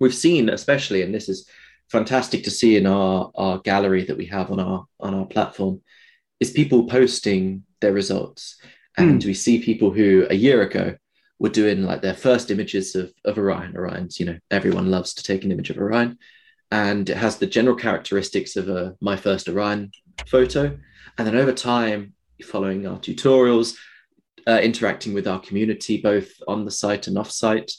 we've 0.00 0.12
seen, 0.12 0.48
especially, 0.48 1.02
and 1.02 1.14
this 1.14 1.28
is 1.28 1.48
fantastic 1.88 2.42
to 2.42 2.50
see 2.50 2.76
in 2.76 2.88
our, 2.88 3.30
our 3.36 3.60
gallery 3.60 4.02
that 4.06 4.18
we 4.18 4.26
have 4.26 4.50
on 4.50 4.58
our, 4.58 4.84
on 4.98 5.14
our 5.14 5.26
platform, 5.26 5.80
is 6.40 6.50
people 6.50 6.88
posting 6.88 7.62
their 7.80 7.92
results. 7.92 8.56
And 8.98 9.22
mm. 9.22 9.26
we 9.26 9.34
see 9.34 9.62
people 9.62 9.92
who 9.92 10.26
a 10.28 10.34
year 10.34 10.62
ago 10.62 10.96
were 11.38 11.48
doing 11.48 11.82
like 11.82 12.02
their 12.02 12.14
first 12.14 12.50
images 12.50 12.94
of, 12.94 13.12
of 13.24 13.38
Orion. 13.38 13.76
Orion's, 13.76 14.18
you 14.18 14.26
know, 14.26 14.38
everyone 14.50 14.90
loves 14.90 15.14
to 15.14 15.22
take 15.22 15.44
an 15.44 15.52
image 15.52 15.70
of 15.70 15.78
Orion 15.78 16.18
and 16.70 17.08
it 17.08 17.16
has 17.16 17.38
the 17.38 17.46
general 17.46 17.76
characteristics 17.76 18.56
of 18.56 18.68
a 18.68 18.96
my 19.00 19.16
first 19.16 19.48
Orion 19.48 19.90
photo. 20.26 20.76
And 21.18 21.26
then 21.26 21.36
over 21.36 21.52
time, 21.52 22.14
following 22.44 22.86
our 22.86 22.98
tutorials, 22.98 23.76
uh, 24.46 24.60
interacting 24.62 25.14
with 25.14 25.26
our 25.26 25.40
community, 25.40 26.00
both 26.00 26.30
on 26.46 26.64
the 26.64 26.70
site 26.70 27.06
and 27.06 27.18
off 27.18 27.30
site, 27.30 27.72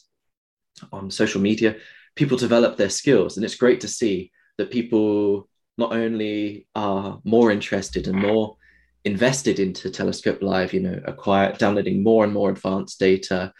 on 0.91 1.11
social 1.11 1.41
media, 1.41 1.77
people 2.15 2.37
develop 2.37 2.77
their 2.77 2.89
skills. 2.89 3.37
And 3.37 3.45
it's 3.45 3.55
great 3.55 3.81
to 3.81 3.87
see 3.87 4.31
that 4.57 4.71
people 4.71 5.49
not 5.77 5.93
only 5.93 6.67
are 6.75 7.19
more 7.23 7.51
interested 7.51 8.07
and 8.07 8.19
more 8.19 8.57
invested 9.07 9.59
into 9.59 9.89
Telescope 9.89 10.41
Live, 10.41 10.73
you 10.73 10.81
know, 10.81 10.99
acquire 11.05 11.53
downloading 11.53 12.03
more 12.03 12.23
and 12.23 12.33
more 12.33 12.49
advanced 12.49 12.99
data, 12.99 13.51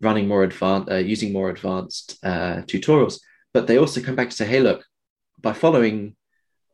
running 0.00 0.26
more 0.26 0.42
advanced, 0.42 0.90
uh, 0.90 0.96
using 0.96 1.32
more 1.32 1.50
advanced 1.50 2.18
uh, 2.24 2.56
tutorials, 2.70 3.20
but 3.52 3.66
they 3.66 3.78
also 3.78 4.00
come 4.02 4.16
back 4.16 4.30
to 4.30 4.36
say, 4.36 4.46
hey, 4.46 4.60
look, 4.60 4.84
by 5.40 5.52
following, 5.52 6.16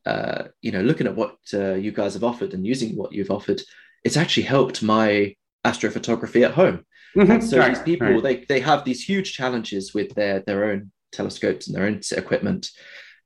uh, 0.07 0.45
you 0.63 0.73
know, 0.73 0.81
looking 0.81 1.07
at 1.07 1.17
what 1.17 1.37
uh, 1.53 1.75
you 1.75 1.93
guys 1.93 2.15
have 2.15 2.25
offered 2.25 2.55
and 2.55 2.67
using 2.67 2.97
what 2.97 3.13
you've 3.13 3.31
offered, 3.31 3.61
it's 4.05 4.17
actually 4.17 4.45
helped 4.45 4.83
my 4.83 5.35
astrophotography 5.65 6.43
at 6.45 6.53
home. 6.53 6.85
Mhm, 7.17 7.31
And 7.31 7.45
so 7.45 7.59
right, 7.59 7.75
these 7.75 7.83
people, 7.83 8.15
right. 8.15 8.23
they 8.23 8.37
they 8.53 8.61
have 8.61 8.85
these 8.85 9.03
huge 9.11 9.29
challenges 9.39 9.93
with 9.93 10.15
their 10.15 10.37
their 10.47 10.63
own 10.71 10.93
telescopes 11.11 11.67
and 11.67 11.75
their 11.75 11.87
own 11.89 12.01
equipment, 12.17 12.71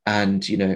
and 0.07 0.41
you 0.49 0.57
know, 0.57 0.75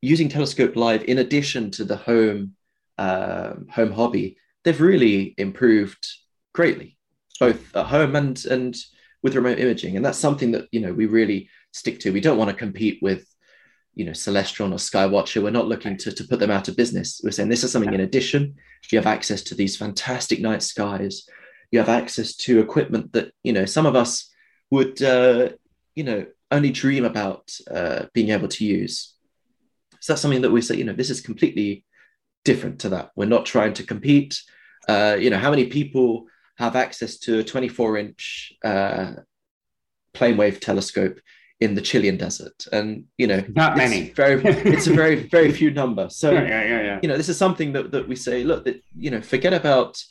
using 0.00 0.28
Telescope 0.28 0.76
Live 0.76 1.02
in 1.12 1.18
addition 1.18 1.70
to 1.72 1.84
the 1.84 1.96
home 1.96 2.54
um 2.98 3.66
home 3.70 3.92
hobby, 3.92 4.36
they've 4.62 4.80
really 4.80 5.34
improved 5.38 6.06
greatly, 6.52 6.98
both 7.40 7.74
at 7.76 7.86
home 7.86 8.16
and 8.16 8.44
and 8.46 8.76
with 9.22 9.34
remote 9.34 9.58
imaging, 9.58 9.96
and 9.96 10.04
that's 10.04 10.18
something 10.18 10.52
that 10.52 10.68
you 10.72 10.80
know 10.80 10.92
we 10.92 11.06
really 11.06 11.48
stick 11.72 12.00
to. 12.00 12.12
We 12.12 12.20
don't 12.20 12.38
want 12.38 12.50
to 12.50 12.56
compete 12.56 12.98
with 13.02 13.26
you 13.94 14.04
know 14.04 14.12
Celestron 14.12 14.72
or 14.72 14.76
Skywatcher. 14.76 15.42
We're 15.42 15.50
not 15.50 15.68
looking 15.68 15.96
to 15.98 16.12
to 16.12 16.24
put 16.24 16.40
them 16.40 16.50
out 16.50 16.68
of 16.68 16.76
business. 16.76 17.20
We're 17.22 17.30
saying 17.30 17.48
this 17.48 17.64
is 17.64 17.72
something 17.72 17.94
in 17.94 18.00
addition. 18.00 18.54
You 18.90 18.98
have 18.98 19.06
access 19.06 19.42
to 19.44 19.54
these 19.54 19.78
fantastic 19.78 20.40
night 20.40 20.62
skies 20.62 21.26
you 21.74 21.80
have 21.80 21.88
access 21.88 22.36
to 22.36 22.60
equipment 22.60 23.12
that 23.14 23.32
you 23.42 23.52
know 23.52 23.64
some 23.64 23.84
of 23.84 23.96
us 23.96 24.30
would 24.70 25.02
uh, 25.02 25.48
you 25.96 26.04
know 26.04 26.24
only 26.52 26.70
dream 26.70 27.04
about 27.04 27.52
uh, 27.68 28.04
being 28.12 28.30
able 28.30 28.46
to 28.46 28.64
use 28.64 29.14
so 29.98 30.12
that's 30.12 30.22
something 30.22 30.42
that 30.42 30.52
we 30.52 30.60
say 30.60 30.76
you 30.76 30.84
know 30.84 30.92
this 30.92 31.10
is 31.10 31.20
completely 31.20 31.84
different 32.44 32.80
to 32.80 32.90
that. 32.90 33.10
We're 33.16 33.26
not 33.26 33.46
trying 33.46 33.74
to 33.74 33.82
compete. 33.82 34.40
Uh, 34.88 35.16
you 35.18 35.30
know 35.30 35.38
how 35.38 35.50
many 35.50 35.66
people 35.66 36.26
have 36.56 36.76
access 36.76 37.18
to 37.18 37.38
a 37.40 37.44
24 37.44 37.96
inch 37.98 38.52
uh, 38.64 39.12
PlaneWave 40.14 40.60
telescope 40.60 41.18
in 41.60 41.74
the 41.74 41.80
chilean 41.80 42.16
desert? 42.16 42.66
And 42.72 43.04
you 43.18 43.26
know 43.26 43.42
Not 43.48 43.72
it's 43.72 43.78
many. 43.78 44.10
very 44.10 44.42
it's 44.44 44.86
a 44.86 44.92
very 44.92 45.16
very 45.28 45.52
few 45.52 45.70
number. 45.70 46.08
So 46.10 46.32
yeah, 46.32 46.42
yeah, 46.42 46.82
yeah, 46.82 46.98
you 47.02 47.08
know 47.08 47.16
this 47.16 47.28
is 47.28 47.38
something 47.38 47.72
that, 47.72 47.90
that 47.92 48.08
we 48.08 48.16
say 48.16 48.44
look 48.44 48.64
that 48.66 48.82
you 48.96 49.10
know 49.10 49.20
forget 49.22 49.54
about 49.54 50.02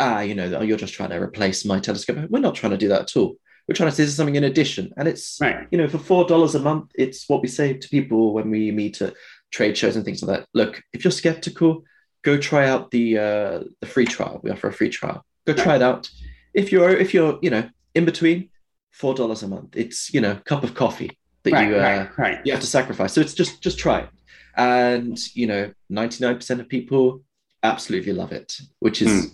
ah 0.00 0.20
you 0.20 0.34
know 0.34 0.52
oh, 0.58 0.62
you're 0.62 0.76
just 0.76 0.94
trying 0.94 1.10
to 1.10 1.16
replace 1.20 1.64
my 1.64 1.78
telescope. 1.80 2.18
We're 2.30 2.40
not 2.40 2.54
trying 2.54 2.72
to 2.72 2.78
do 2.78 2.88
that 2.88 3.02
at 3.02 3.16
all. 3.16 3.36
We're 3.68 3.74
trying 3.76 3.90
to 3.90 3.96
say 3.96 4.02
this 4.02 4.10
is 4.10 4.16
something 4.16 4.34
in 4.34 4.44
addition. 4.44 4.92
And 4.96 5.08
it's 5.08 5.38
Right. 5.40 5.66
you 5.70 5.78
know 5.78 5.88
for 5.88 5.98
four 5.98 6.26
dollars 6.26 6.54
a 6.54 6.60
month 6.60 6.90
it's 6.94 7.28
what 7.28 7.42
we 7.42 7.48
say 7.48 7.74
to 7.74 7.88
people 7.88 8.34
when 8.34 8.50
we 8.50 8.70
meet 8.72 9.00
at 9.00 9.14
trade 9.52 9.76
shows 9.76 9.94
and 9.96 10.04
things 10.04 10.22
like 10.22 10.38
that 10.40 10.48
look 10.54 10.82
if 10.92 11.04
you're 11.04 11.10
skeptical 11.10 11.84
go 12.22 12.36
try 12.36 12.66
out 12.68 12.90
the 12.90 13.18
uh 13.18 13.60
the 13.80 13.86
free 13.86 14.06
trial 14.06 14.40
we 14.42 14.50
offer 14.50 14.68
a 14.68 14.72
free 14.72 14.88
trial 14.88 15.24
go 15.46 15.52
try 15.52 15.76
it 15.76 15.82
out 15.82 16.10
if 16.54 16.72
you're 16.72 16.90
if 16.90 17.12
you're 17.14 17.38
you 17.42 17.50
know 17.50 17.68
in 17.94 18.04
between 18.04 18.48
four 18.90 19.14
dollars 19.14 19.42
a 19.42 19.48
month 19.48 19.76
it's 19.76 20.12
you 20.14 20.20
know 20.20 20.34
cup 20.44 20.64
of 20.64 20.74
coffee 20.74 21.10
that 21.44 21.52
right, 21.52 21.68
you 21.68 21.76
uh, 21.76 21.80
right, 21.80 22.18
right. 22.18 22.38
you 22.44 22.52
have 22.52 22.60
to 22.60 22.66
sacrifice. 22.68 23.12
So 23.14 23.20
it's 23.20 23.34
just 23.34 23.60
just 23.60 23.76
try 23.76 23.98
it. 24.02 24.08
And 24.56 25.18
you 25.34 25.48
know, 25.48 25.72
99% 25.90 26.60
of 26.60 26.68
people 26.68 27.22
absolutely 27.64 28.12
love 28.12 28.30
it, 28.30 28.60
which 28.78 29.02
is 29.02 29.10
Hmm. 29.10 29.28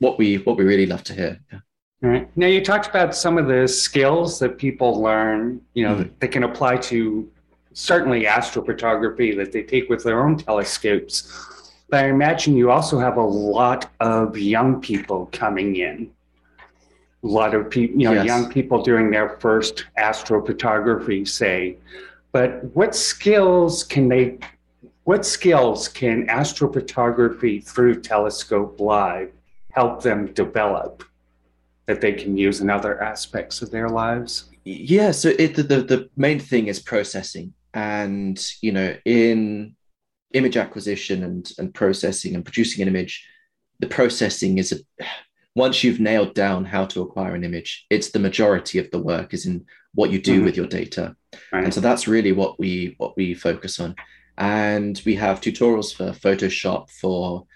what 0.00 0.18
we 0.18 0.38
what 0.38 0.56
we 0.56 0.64
really 0.64 0.86
love 0.86 1.04
to 1.04 1.14
hear. 1.14 1.38
Yeah. 1.52 1.60
Right. 2.00 2.36
Now 2.36 2.48
you 2.48 2.60
talked 2.64 2.88
about 2.88 3.14
some 3.14 3.38
of 3.38 3.46
the 3.46 3.68
skills 3.68 4.40
that 4.40 4.58
people 4.58 5.00
learn, 5.00 5.60
you 5.74 5.84
know, 5.84 5.94
Mhm. 5.94 5.98
that 5.98 6.20
they 6.20 6.28
can 6.28 6.42
apply 6.42 6.78
to 6.90 7.30
certainly 7.72 8.24
astrophotography 8.24 9.36
that 9.36 9.52
they 9.52 9.62
take 9.62 9.88
with 9.88 10.02
their 10.04 10.20
own 10.24 10.36
telescopes. 10.36 11.32
But 11.90 12.04
I 12.04 12.08
imagine 12.08 12.56
you 12.56 12.70
also 12.70 12.98
have 12.98 13.16
a 13.16 13.22
lot 13.22 13.90
of 14.00 14.36
young 14.36 14.80
people 14.80 15.28
coming 15.32 15.76
in. 15.76 16.10
A 17.24 17.26
lot 17.26 17.54
of 17.54 17.70
people, 17.70 18.00
you 18.00 18.08
know, 18.08 18.14
Yes. 18.14 18.26
young 18.26 18.48
people 18.50 18.82
doing 18.82 19.10
their 19.10 19.30
first 19.40 19.86
astrophotography, 19.98 21.26
say. 21.26 21.76
But 22.32 22.64
what 22.74 22.94
skills 22.94 23.84
can 23.84 24.08
they 24.08 24.38
what 25.04 25.24
skills 25.24 25.88
can 25.88 26.26
astrophotography 26.26 27.64
through 27.64 28.02
Telescope 28.02 28.78
Live 28.78 29.30
help 29.70 30.02
them 30.02 30.26
develop 30.34 31.02
that 31.86 32.02
they 32.02 32.12
can 32.12 32.36
use 32.36 32.60
in 32.60 32.68
other 32.68 33.02
aspects 33.02 33.62
of 33.62 33.70
their 33.70 33.88
lives? 33.88 34.50
Yeah, 34.64 35.12
so 35.12 35.30
it 35.38 35.54
the, 35.54 35.62
the 35.62 35.80
the 35.82 36.10
main 36.16 36.38
thing 36.38 36.66
is 36.66 36.78
processing. 36.78 37.54
And 37.78 38.36
you 38.60 38.72
know, 38.72 38.96
in 39.04 39.76
image 40.34 40.56
acquisition 40.56 41.22
and 41.22 41.50
and 41.58 41.72
processing 41.72 42.34
and 42.34 42.44
producing 42.44 42.82
an 42.82 42.88
image, 42.88 43.14
the 43.78 43.86
processing 43.98 44.58
is 44.58 44.72
a 44.72 44.78
once 45.54 45.82
you've 45.82 46.00
nailed 46.00 46.34
down 46.34 46.64
how 46.64 46.84
to 46.86 47.02
acquire 47.02 47.34
an 47.34 47.44
image, 47.44 47.86
it's 47.90 48.10
the 48.10 48.18
majority 48.28 48.78
of 48.78 48.90
the 48.90 48.98
work 49.12 49.32
is 49.34 49.44
in 49.46 49.64
what 49.94 50.10
you 50.12 50.20
do 50.20 50.40
Mhm. 50.40 50.44
with 50.44 50.56
your 50.56 50.66
data. 50.66 51.04
Right. 51.52 51.64
and 51.64 51.72
so 51.74 51.80
that's 51.80 52.08
really 52.08 52.32
what 52.32 52.58
we 52.58 52.94
what 52.98 53.16
we 53.18 53.26
focus 53.34 53.78
on 53.84 53.94
and 54.38 54.94
we 55.04 55.14
have 55.16 55.40
tutorials 55.42 55.90
for 55.94 56.06
photoshop 56.26 56.90
for 57.00 57.46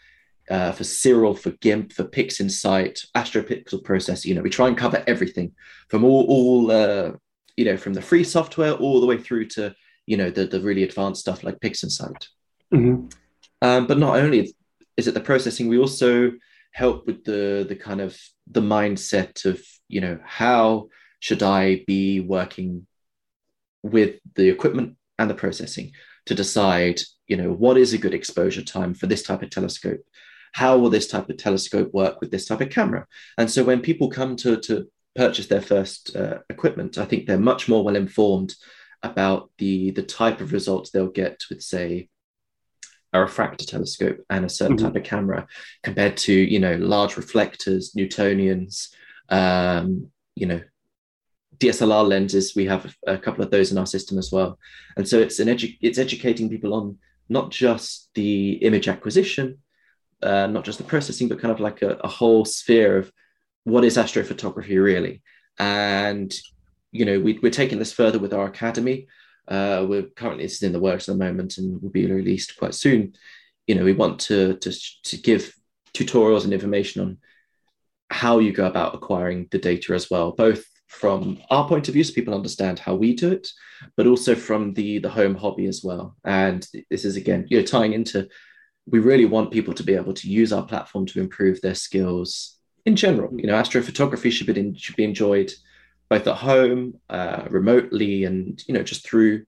uh, 0.51 0.73
for 0.73 0.85
Siril, 0.85 1.39
for 1.39 1.53
GIMP, 1.67 1.93
for 1.93 2.05
PixInsight, 2.05 2.97
AstroPixel 3.21 3.83
processor. 3.89 4.27
You 4.27 4.35
know, 4.35 4.43
we 4.43 4.51
try 4.51 4.67
and 4.69 4.77
cover 4.77 5.03
everything 5.07 5.53
from 5.89 6.05
all, 6.05 6.25
all 6.35 6.71
uh, 6.71 7.13
you 7.57 7.65
know, 7.65 7.77
from 7.77 7.95
the 7.95 8.03
free 8.03 8.25
software 8.25 8.73
all 8.73 9.01
the 9.01 9.07
way 9.07 9.19
through 9.19 9.47
to, 9.55 9.73
you 10.07 10.17
know, 10.17 10.31
the, 10.31 10.47
the 10.47 10.61
really 10.61 10.83
advanced 10.83 11.21
stuff 11.21 11.45
like 11.45 11.61
PixInsight. 11.61 12.27
Mhm. 12.73 13.12
Um, 13.61 13.87
but 13.87 13.99
not 13.99 14.17
only 14.17 14.55
is 14.97 15.07
it 15.07 15.15
the 15.15 15.21
processing, 15.21 15.69
we 15.69 15.79
also 15.79 16.33
help 16.73 17.07
with 17.07 17.25
the 17.25 17.65
the 17.69 17.77
kind 17.77 18.01
of 18.01 18.19
the 18.47 18.62
mindset 18.62 19.45
of, 19.45 19.62
you 19.88 20.01
know, 20.01 20.19
how 20.25 20.88
should 21.21 21.43
I 21.43 21.85
be 21.87 22.21
working 22.21 22.87
with 23.83 24.17
the 24.35 24.49
equipment 24.49 24.97
and 25.19 25.31
the 25.31 25.35
processing 25.35 25.93
to 26.27 26.35
decide, 26.35 27.01
you 27.27 27.37
know, 27.37 27.53
what 27.53 27.77
is 27.77 27.93
a 27.93 27.99
good 27.99 28.15
exposure 28.15 28.62
time 28.62 28.95
for 28.95 29.07
this 29.07 29.23
type 29.23 29.43
of 29.43 29.51
telescope? 29.51 30.01
How 30.53 30.77
will 30.79 30.91
this 30.91 31.07
type 31.07 31.31
of 31.31 31.37
telescope 31.37 31.93
work 31.93 32.21
with 32.21 32.31
this 32.31 32.47
type 32.47 32.61
of 32.61 32.71
camera? 32.71 33.07
And 33.38 33.51
so 33.51 33.65
when 33.65 33.81
people 33.81 34.11
come 34.11 34.37
to 34.37 34.57
to 34.61 34.88
purchase 35.15 35.47
their 35.47 35.62
first 35.62 36.17
uh, 36.17 36.38
equipment, 36.49 36.99
I 36.99 37.05
think 37.05 37.27
they're 37.27 37.38
much 37.38 37.69
more 37.69 37.85
well 37.85 37.97
informed 37.97 38.55
about 39.03 39.51
the 39.59 39.91
the 39.91 40.03
type 40.03 40.41
of 40.41 40.53
results 40.53 40.91
they'll 40.91 41.09
get 41.09 41.43
with, 41.51 41.62
say, 41.62 42.09
a 43.12 43.21
refractor 43.21 43.67
telescope 43.67 44.19
and 44.31 44.45
a 44.45 44.49
certain 44.49 44.77
Mhm. 44.77 44.83
type 44.83 44.97
of 44.97 45.05
camera 45.05 45.47
compared 45.83 46.17
to 46.17 46.33
you 46.33 46.59
know 46.59 46.77
large 46.77 47.17
reflectors, 47.17 47.93
Newtonians, 47.97 48.88
um, 49.29 50.11
you 50.35 50.47
know 50.47 50.61
DSLR 51.59 52.05
lenses. 52.05 52.55
We 52.57 52.65
have 52.67 52.95
a 53.07 53.19
couple 53.19 53.45
of 53.45 53.51
those 53.51 53.71
in 53.73 53.79
our 53.79 53.87
system 53.87 54.19
as 54.19 54.33
well, 54.33 54.59
and 54.97 55.07
so 55.09 55.21
it's 55.21 55.38
an 55.41 55.49
edu- 55.49 55.79
it's 55.81 55.99
educating 55.99 56.49
people 56.49 56.73
on 56.75 56.99
not 57.29 57.51
just 57.51 58.11
the 58.15 58.53
image 58.55 58.88
acquisition, 58.88 59.59
uh, 60.23 60.47
not 60.47 60.65
just 60.65 60.79
the 60.79 60.85
processing, 60.85 61.29
but 61.29 61.38
kind 61.41 61.53
of 61.53 61.61
like 61.61 61.83
a, 61.83 61.93
a 62.03 62.09
whole 62.09 62.45
sphere 62.45 62.99
of 62.99 63.12
what 63.65 63.85
is 63.85 63.97
astrophotography 63.97 64.83
really. 64.83 65.23
And 65.59 66.33
you 66.92 67.05
know, 67.05 67.18
we, 67.18 67.38
we're 67.42 67.50
taking 67.50 67.78
this 67.78 67.92
further 67.92 68.18
with 68.18 68.33
our 68.33 68.46
academy. 68.46 69.09
Uh, 69.48 69.85
we're 69.88 70.02
currently 70.02 70.44
is 70.44 70.62
in 70.62 70.72
the 70.72 70.81
works 70.81 71.09
at 71.09 71.18
the 71.18 71.24
moment 71.24 71.59
and 71.59 71.83
will 71.83 71.90
be 71.90 72.07
released 72.07 72.57
quite 72.57 72.74
soon. 72.74 73.14
You 73.66 73.74
know, 73.74 73.85
we 73.85 73.92
want 73.92 74.20
to 74.20 74.57
to 74.59 74.72
to 75.05 75.16
give 75.16 75.55
tutorials 75.94 76.44
and 76.44 76.52
information 76.52 77.02
on 77.02 77.18
how 78.11 78.38
you 78.38 78.52
go 78.52 78.66
about 78.66 78.94
acquiring 78.94 79.48
the 79.50 79.59
data 79.59 79.94
as 79.94 80.11
well, 80.11 80.33
both 80.33 80.64
from 80.87 81.38
our 81.50 81.66
point 81.66 81.88
of 81.88 81.94
view, 81.94 82.05
so 82.05 82.12
people 82.12 82.35
understand 82.35 82.78
how 82.78 82.94
we 82.94 83.14
do 83.14 83.33
it, 83.33 83.48
but 83.96 84.07
also 84.07 84.35
from 84.35 84.74
the 84.74 84.98
the 84.98 85.09
home 85.09 85.35
hobby 85.35 85.66
as 85.66 85.83
well. 85.83 86.14
And 86.24 86.66
this 86.90 87.05
is 87.05 87.16
again, 87.16 87.46
you 87.48 87.59
know, 87.59 87.64
tying 87.64 87.94
into 87.94 88.28
we 88.87 88.98
really 88.98 89.24
want 89.24 89.52
people 89.52 89.74
to 89.74 89.83
be 89.83 89.94
able 89.94 90.12
to 90.12 90.28
use 90.28 90.52
our 90.52 90.64
platform 90.64 91.07
to 91.07 91.20
improve 91.20 91.61
their 91.61 91.74
skills 91.74 92.59
in 92.85 92.96
general. 92.96 93.33
You 93.38 93.46
know, 93.46 93.55
astrophotography 93.55 94.31
should 94.31 94.52
be 94.52 94.74
should 94.78 94.96
be 94.96 95.05
enjoyed 95.05 95.52
both 96.12 96.27
at 96.27 96.37
home, 96.37 97.01
uh, 97.09 97.44
remotely, 97.48 98.25
and 98.25 98.62
you 98.68 98.75
know, 98.75 98.83
just 98.83 99.07
through 99.07 99.46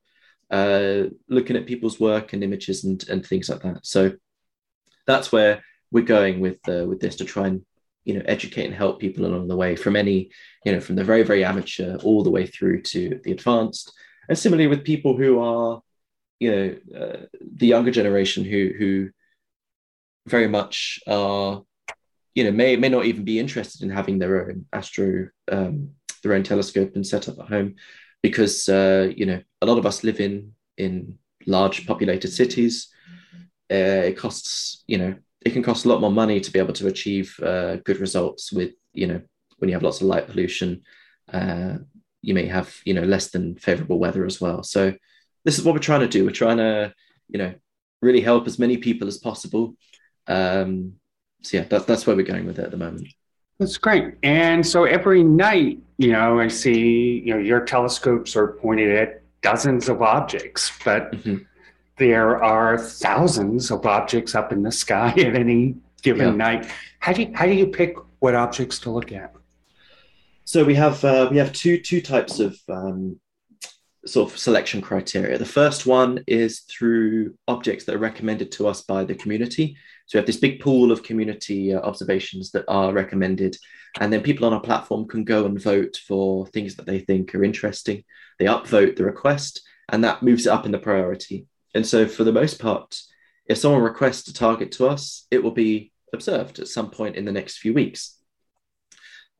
uh, 0.50 1.02
looking 1.28 1.56
at 1.56 1.66
people's 1.66 2.00
work 2.00 2.32
and 2.32 2.42
images 2.42 2.84
and 2.84 3.06
and 3.10 3.26
things 3.26 3.50
like 3.50 3.60
that. 3.60 3.84
So 3.84 4.12
that's 5.06 5.30
where 5.30 5.62
we're 5.90 6.04
going 6.04 6.40
with 6.40 6.66
uh, 6.66 6.86
with 6.86 7.00
this 7.00 7.16
to 7.16 7.26
try 7.26 7.48
and 7.48 7.62
you 8.06 8.14
know 8.14 8.22
educate 8.24 8.64
and 8.64 8.74
help 8.74 8.98
people 8.98 9.26
along 9.26 9.46
the 9.48 9.56
way 9.56 9.76
from 9.76 9.94
any 9.94 10.30
you 10.64 10.72
know 10.72 10.80
from 10.80 10.96
the 10.96 11.04
very 11.04 11.22
very 11.22 11.44
amateur 11.44 11.96
all 11.96 12.22
the 12.22 12.30
way 12.30 12.46
through 12.46 12.80
to 12.80 13.20
the 13.24 13.32
advanced 13.32 13.92
and 14.28 14.38
similarly 14.38 14.66
with 14.66 14.84
people 14.84 15.16
who 15.16 15.40
are 15.40 15.82
you 16.40 16.50
know 16.50 16.98
uh, 16.98 17.20
the 17.56 17.66
younger 17.66 17.90
generation 17.90 18.42
who 18.42 18.72
who 18.78 19.10
very 20.26 20.48
much 20.48 20.98
are 21.06 21.62
you 22.34 22.44
know 22.44 22.52
may 22.52 22.76
may 22.76 22.88
not 22.88 23.04
even 23.04 23.24
be 23.24 23.38
interested 23.38 23.82
in 23.82 23.90
having 23.90 24.18
their 24.18 24.48
own 24.48 24.66
astro 24.72 25.28
um, 25.52 25.90
their 26.24 26.34
own 26.36 26.42
telescope 26.42 26.92
and 26.94 27.06
set 27.06 27.28
up 27.28 27.38
at 27.38 27.48
home 27.48 27.76
because 28.22 28.68
uh, 28.68 29.12
you 29.14 29.26
know 29.26 29.40
a 29.62 29.66
lot 29.66 29.78
of 29.78 29.86
us 29.86 30.02
live 30.02 30.20
in 30.20 30.52
in 30.76 31.18
large 31.46 31.86
populated 31.86 32.28
cities. 32.28 32.88
Uh, 33.70 34.02
it 34.10 34.16
costs 34.16 34.84
you 34.86 34.98
know 34.98 35.14
it 35.44 35.52
can 35.52 35.62
cost 35.62 35.84
a 35.84 35.88
lot 35.88 36.00
more 36.00 36.10
money 36.10 36.40
to 36.40 36.50
be 36.50 36.58
able 36.58 36.72
to 36.72 36.86
achieve 36.86 37.38
uh, 37.42 37.76
good 37.76 37.98
results 37.98 38.52
with 38.52 38.72
you 38.92 39.06
know 39.06 39.20
when 39.58 39.68
you 39.68 39.74
have 39.74 39.82
lots 39.82 40.00
of 40.00 40.06
light 40.06 40.26
pollution 40.26 40.82
uh, 41.32 41.76
you 42.22 42.34
may 42.34 42.46
have 42.46 42.74
you 42.84 42.94
know 42.94 43.02
less 43.02 43.28
than 43.30 43.56
favorable 43.56 43.98
weather 43.98 44.24
as 44.24 44.40
well. 44.40 44.62
So 44.62 44.94
this 45.44 45.58
is 45.58 45.64
what 45.64 45.74
we're 45.74 45.80
trying 45.80 46.00
to 46.00 46.08
do. 46.08 46.24
We're 46.24 46.30
trying 46.30 46.56
to 46.58 46.94
you 47.28 47.38
know 47.38 47.54
really 48.00 48.20
help 48.20 48.46
as 48.46 48.58
many 48.58 48.78
people 48.78 49.08
as 49.08 49.18
possible. 49.18 49.76
Um, 50.26 50.94
so 51.42 51.58
yeah, 51.58 51.64
that's 51.64 51.84
that's 51.84 52.06
where 52.06 52.16
we're 52.16 52.22
going 52.22 52.46
with 52.46 52.58
it 52.58 52.64
at 52.64 52.70
the 52.70 52.76
moment. 52.76 53.08
That's 53.58 53.78
great. 53.78 54.14
And 54.22 54.66
so 54.66 54.84
every 54.84 55.22
night, 55.22 55.78
you 55.98 56.12
know, 56.12 56.40
I 56.40 56.48
see, 56.48 57.22
you 57.24 57.34
know, 57.34 57.40
your 57.40 57.64
telescopes 57.64 58.34
are 58.36 58.48
pointed 58.48 58.90
at 58.96 59.22
dozens 59.42 59.88
of 59.88 60.02
objects, 60.02 60.72
but 60.84 61.14
hmm 61.14 61.38
there 61.96 62.42
are 62.42 62.76
thousands 62.76 63.70
of 63.70 63.86
objects 63.86 64.34
up 64.34 64.50
in 64.50 64.64
the 64.64 64.72
sky 64.72 65.10
at 65.16 65.36
any 65.36 65.76
given 66.02 66.26
Yeah. 66.30 66.34
night. 66.34 66.66
How 66.98 67.12
do 67.12 67.22
you, 67.22 67.30
how 67.32 67.46
do 67.46 67.52
you 67.52 67.68
pick 67.68 67.94
what 68.18 68.34
objects 68.34 68.80
to 68.80 68.90
look 68.90 69.12
at? 69.12 69.32
So 70.44 70.64
we 70.64 70.74
have 70.74 71.04
uh, 71.04 71.28
we 71.30 71.36
have 71.36 71.52
two 71.52 71.78
two 71.78 72.00
types 72.00 72.40
of 72.40 72.58
um, 72.68 73.20
sort 74.06 74.30
of 74.30 74.38
selection 74.38 74.80
criteria. 74.80 75.38
The 75.38 75.44
first 75.44 75.86
one 75.86 76.22
is 76.26 76.60
through 76.60 77.34
objects 77.48 77.84
that 77.84 77.94
are 77.94 77.98
recommended 77.98 78.52
to 78.52 78.66
us 78.66 78.82
by 78.82 79.04
the 79.04 79.14
community. 79.14 79.76
So 80.06 80.18
we 80.18 80.20
have 80.20 80.26
this 80.26 80.36
big 80.36 80.60
pool 80.60 80.92
of 80.92 81.02
community 81.02 81.74
uh, 81.74 81.80
observations 81.80 82.50
that 82.50 82.64
are 82.68 82.92
recommended, 82.92 83.56
and 84.00 84.12
then 84.12 84.22
people 84.22 84.46
on 84.46 84.52
our 84.52 84.60
platform 84.60 85.08
can 85.08 85.24
go 85.24 85.46
and 85.46 85.60
vote 85.60 85.98
for 86.06 86.46
things 86.46 86.76
that 86.76 86.86
they 86.86 86.98
think 86.98 87.34
are 87.34 87.44
interesting. 87.44 88.04
They 88.38 88.44
upvote 88.44 88.96
the 88.96 89.04
request, 89.04 89.62
and 89.88 90.04
that 90.04 90.22
moves 90.22 90.46
it 90.46 90.52
up 90.52 90.66
in 90.66 90.72
the 90.72 90.78
priority. 90.78 91.46
And 91.74 91.86
so, 91.86 92.06
for 92.06 92.24
the 92.24 92.32
most 92.32 92.60
part, 92.60 93.00
if 93.46 93.58
someone 93.58 93.82
requests 93.82 94.28
a 94.28 94.34
target 94.34 94.72
to 94.72 94.88
us, 94.88 95.26
it 95.30 95.42
will 95.42 95.52
be 95.52 95.92
observed 96.12 96.58
at 96.58 96.68
some 96.68 96.90
point 96.90 97.16
in 97.16 97.24
the 97.24 97.32
next 97.32 97.58
few 97.58 97.72
weeks. 97.72 98.18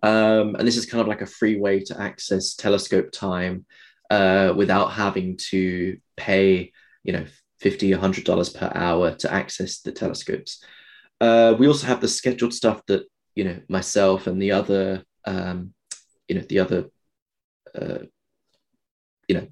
Um, 0.03 0.55
and 0.57 0.69
this 0.69 0.77
is 0.77 0.85
kind 0.85 1.01
of 1.01 1.09
like 1.09 1.23
a 1.23 1.27
free 1.27 1.57
way 1.59 1.81
to 1.81 1.99
access 1.99 2.55
telescope 2.55 3.11
time 3.11 3.65
uh, 4.11 4.53
without 4.57 4.93
having 4.93 5.37
to 5.37 5.99
pay, 6.17 6.73
you 7.03 7.13
know, 7.13 7.25
50 7.61 7.93
$100 7.93 8.55
per 8.55 8.73
hour 8.75 9.15
to 9.15 9.33
access 9.33 9.81
the 9.81 9.93
telescopes. 9.93 10.63
Uh, 11.21 11.55
we 11.59 11.67
also 11.67 11.87
have 11.87 12.01
the 12.01 12.09
scheduled 12.09 12.53
stuff 12.53 12.85
that, 12.87 13.05
you 13.35 13.45
know, 13.45 13.61
myself 13.69 14.27
and 14.27 14.41
the 14.41 14.53
other, 14.53 15.03
um, 15.25 15.73
you 16.29 16.35
know, 16.35 16.43
the 16.43 16.59
other, 16.59 16.85
uh, 17.75 17.99
you 19.29 19.37
know, 19.37 19.47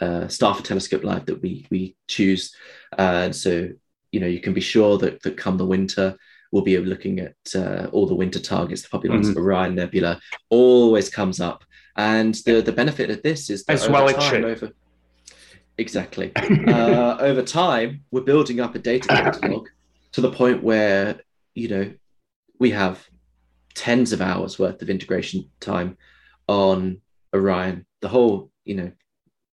uh, 0.00 0.28
staff 0.28 0.58
of 0.58 0.64
Telescope 0.64 1.04
Live 1.04 1.26
that 1.26 1.42
we 1.42 1.66
we 1.70 1.96
choose. 2.08 2.54
Uh, 2.98 3.22
and 3.24 3.36
so, 3.36 3.68
you 4.12 4.20
know, 4.20 4.26
you 4.26 4.40
can 4.40 4.54
be 4.54 4.60
sure 4.60 4.98
that, 4.98 5.22
that 5.22 5.36
come 5.36 5.56
the 5.56 5.66
winter, 5.66 6.16
we'll 6.50 6.62
be 6.62 6.78
looking 6.78 7.20
at 7.20 7.34
uh, 7.54 7.88
all 7.92 8.06
the 8.06 8.14
winter 8.14 8.38
targets, 8.38 8.82
the 8.82 8.88
Populons 8.88 9.28
of 9.28 9.36
Orion 9.36 9.74
Nebula, 9.74 10.20
always 10.50 11.10
comes 11.10 11.40
up. 11.40 11.64
And 11.96 12.34
the, 12.46 12.60
the 12.60 12.72
benefit 12.72 13.10
of 13.10 13.22
this 13.22 13.50
is 13.50 13.64
that 13.64 13.74
As 13.74 13.88
well 13.88 14.08
it 14.08 14.20
should. 14.20 14.44
over 14.44 14.72
exactly 15.78 16.32
uh, 16.68 17.16
over 17.20 17.42
time, 17.42 18.04
we're 18.10 18.20
building 18.22 18.60
up 18.60 18.74
a 18.74 18.78
data 18.78 19.08
catalog 19.16 19.68
to 20.12 20.20
the 20.20 20.30
point 20.30 20.62
where 20.62 21.20
you 21.54 21.68
know 21.68 21.92
we 22.58 22.70
have 22.70 23.04
tens 23.74 24.12
of 24.12 24.20
hours 24.20 24.58
worth 24.58 24.80
of 24.82 24.90
integration 24.90 25.50
time 25.60 25.96
on 26.48 27.00
Orion. 27.34 27.86
The 28.00 28.08
whole 28.08 28.50
you 28.64 28.74
know 28.76 28.92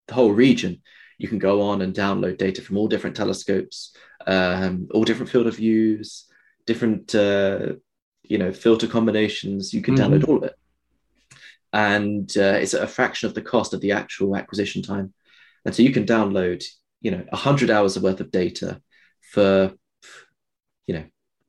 the 0.08 0.14
whole 0.14 0.32
region. 0.32 0.82
You 1.18 1.28
can 1.28 1.38
go 1.38 1.60
on 1.60 1.82
and 1.82 1.94
download 1.94 2.38
data 2.38 2.62
from 2.62 2.78
all 2.78 2.88
different 2.88 3.14
telescopes, 3.14 3.94
um, 4.26 4.88
all 4.92 5.04
different 5.04 5.30
field 5.30 5.46
of 5.46 5.56
views, 5.56 6.24
different 6.64 7.14
uh, 7.14 7.74
you 8.22 8.38
know 8.38 8.52
filter 8.52 8.86
combinations. 8.86 9.74
You 9.74 9.82
can 9.82 9.94
Mhm. 9.94 9.98
download 9.98 10.28
all 10.28 10.36
of 10.38 10.44
it, 10.44 10.54
and 11.72 12.30
uh, 12.36 12.58
it's 12.60 12.74
at 12.74 12.82
a 12.82 12.88
fraction 12.88 13.28
of 13.28 13.34
the 13.34 13.42
cost 13.42 13.74
of 13.74 13.80
the 13.80 13.92
actual 13.92 14.36
acquisition 14.36 14.82
time. 14.82 15.14
And 15.64 15.74
so 15.74 15.82
you 15.82 15.92
can 15.92 16.06
download 16.06 16.64
you 17.00 17.10
know 17.10 17.24
hundred 17.32 17.70
hours 17.70 17.98
worth 17.98 18.20
of 18.20 18.30
data 18.30 18.80
for 19.32 19.72
you 20.86 20.94
know 20.94 21.04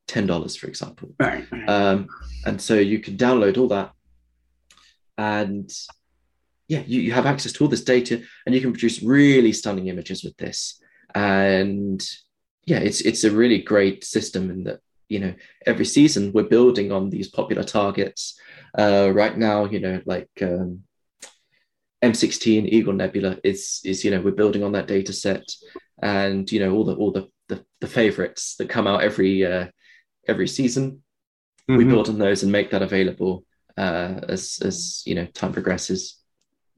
ten 0.08 0.28
dollars, 0.28 0.56
for 0.56 0.68
example. 0.68 1.14
Right. 1.20 1.46
Um, 1.68 2.08
and 2.46 2.62
so 2.62 2.76
you 2.76 3.00
can 3.00 3.18
download 3.18 3.58
all 3.58 3.70
that, 3.70 3.92
and 5.18 5.72
yeah, 6.68 6.84
you, 6.86 7.02
you 7.02 7.12
have 7.12 7.26
access 7.26 7.52
to 7.54 7.64
all 7.64 7.70
this 7.70 7.84
data, 7.84 8.22
and 8.46 8.56
you 8.56 8.62
can 8.62 8.72
produce 8.72 9.04
really 9.04 9.54
stunning 9.54 9.88
images 9.88 10.24
with 10.24 10.38
this. 10.38 10.82
And 11.14 12.02
yeah, 12.66 12.80
it's 12.80 13.02
it's 13.02 13.24
a 13.24 13.32
really 13.32 13.62
great 13.62 14.04
system 14.04 14.50
in 14.50 14.64
that 14.66 14.80
you 15.12 15.20
know 15.20 15.34
every 15.66 15.86
season 15.86 16.32
we're 16.34 16.54
building 16.58 16.92
on 16.92 17.10
these 17.10 17.30
popular 17.30 17.64
targets. 17.64 18.40
Uh, 18.78 19.12
right 19.14 19.38
now, 19.38 19.66
you 19.66 19.80
know, 19.80 20.02
like 20.06 20.30
um, 20.42 20.84
M16 22.04 22.66
Eagle 22.68 22.94
Nebula 22.94 23.38
is 23.44 23.82
is 23.84 24.04
you 24.04 24.12
know 24.12 24.22
we're 24.22 24.32
building 24.42 24.64
on 24.64 24.72
that 24.72 24.88
data 24.88 25.14
set, 25.14 25.44
and 26.02 26.52
you 26.52 26.60
know 26.60 26.72
all 26.74 26.86
the 26.86 26.96
all 26.96 27.12
the 27.12 27.28
the, 27.50 27.64
the 27.82 27.88
favorites 27.88 28.56
that 28.58 28.70
come 28.70 28.88
out 28.88 29.04
every 29.04 29.46
uh, 29.46 29.68
every 30.28 30.48
season 30.48 31.04
we 31.68 31.84
Mhm. 31.84 31.90
build 31.90 32.10
on 32.10 32.18
those 32.18 32.44
and 32.44 32.52
make 32.52 32.72
that 32.72 32.82
available 32.82 33.46
uh, 33.78 34.22
as 34.28 34.60
as 34.64 35.04
you 35.06 35.16
know 35.16 35.26
time 35.28 35.54
progresses. 35.54 36.18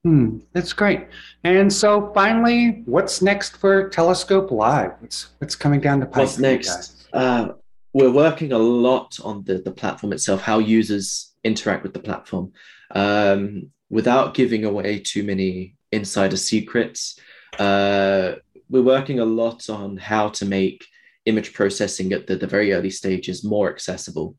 Hmm, 0.04 0.39
that's 0.52 0.74
great. 0.74 1.08
And 1.46 1.72
so 1.72 2.12
finally, 2.13 2.84
what's 2.86 3.22
next 3.22 3.56
for 3.56 3.88
Telescope 3.89 4.52
Live? 4.52 4.91
What's 5.00 5.30
what's 5.39 5.56
coming 5.56 5.80
down 5.80 6.00
the 6.02 6.06
pipe? 6.06 6.17
What's 6.17 6.38
next? 6.38 7.08
Uh, 7.13 7.54
we're 7.93 8.12
working 8.12 8.51
a 8.51 8.58
lot 8.58 9.17
on 9.23 9.43
the 9.43 9.60
the 9.60 9.71
platform 9.71 10.13
itself, 10.13 10.41
how 10.41 10.60
users 10.60 11.34
interact 11.43 11.84
with 11.84 11.93
the 11.93 11.99
platform, 11.99 12.51
um, 12.91 13.71
without 13.89 14.34
giving 14.34 14.65
away 14.65 14.99
too 14.99 15.23
many 15.23 15.75
insider 15.91 16.38
secrets. 16.38 17.19
Uh, 17.60 18.34
we're 18.69 18.82
working 18.82 19.19
a 19.19 19.25
lot 19.25 19.69
on 19.69 19.97
how 19.97 20.29
to 20.29 20.45
make 20.45 20.86
image 21.25 21.53
processing 21.53 22.12
at 22.12 22.25
the, 22.27 22.36
the 22.36 22.47
very 22.47 22.73
early 22.73 22.89
stages 22.89 23.43
more 23.43 23.69
accessible. 23.69 24.36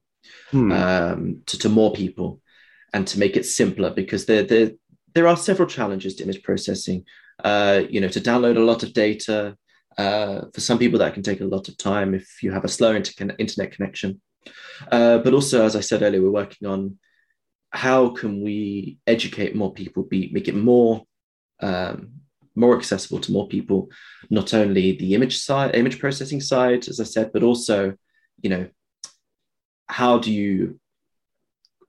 Hmm. 0.50 0.72
um, 0.72 1.42
to, 1.46 1.58
to 1.58 1.68
more 1.68 1.92
people 1.92 2.40
and 2.92 3.06
to 3.08 3.18
make 3.18 3.36
it 3.36 3.44
simpler 3.44 3.90
because 3.90 4.26
there, 4.26 4.42
there, 4.42 4.70
there 5.14 5.26
are 5.26 5.36
several 5.36 5.68
challenges 5.68 6.14
to 6.16 6.24
image 6.24 6.42
processing. 6.42 7.04
Uh, 7.42 7.82
you 7.90 8.00
know, 8.00 8.08
to 8.08 8.20
download 8.20 8.56
a 8.56 8.60
lot 8.60 8.82
of 8.82 8.92
data, 8.92 9.56
uh, 9.98 10.42
for 10.52 10.60
some 10.60 10.78
people 10.78 10.98
that 10.98 11.14
can 11.14 11.22
take 11.22 11.40
a 11.40 11.46
lot 11.46 11.68
of 11.68 11.76
time 11.76 12.14
if 12.14 12.42
you 12.42 12.52
have 12.52 12.64
a 12.64 12.68
slow 12.68 12.94
inter- 12.94 13.34
internet 13.38 13.72
connection. 13.72 14.20
Uh, 14.90 15.18
but 15.18 15.34
also, 15.34 15.64
as 15.64 15.76
I 15.76 15.80
said 15.80 16.02
earlier, 16.02 16.22
we're 16.22 16.30
working 16.30 16.68
on 16.68 16.98
how 17.70 18.10
can 18.10 18.42
we 18.42 18.98
educate 19.06 19.56
more 19.56 19.72
people, 19.72 20.02
be, 20.02 20.30
make 20.32 20.48
it 20.48 20.54
more 20.54 21.04
um, 21.60 22.10
more 22.54 22.76
accessible 22.76 23.18
to 23.20 23.32
more 23.32 23.48
people, 23.48 23.88
not 24.30 24.54
only 24.54 24.96
the 24.96 25.14
image 25.14 25.38
side, 25.38 25.74
image 25.74 25.98
processing 25.98 26.40
side, 26.40 26.86
as 26.88 27.00
I 27.00 27.04
said, 27.04 27.32
but 27.32 27.42
also, 27.42 27.94
you 28.42 28.50
know, 28.50 28.68
how 29.88 30.18
do 30.18 30.32
you 30.32 30.78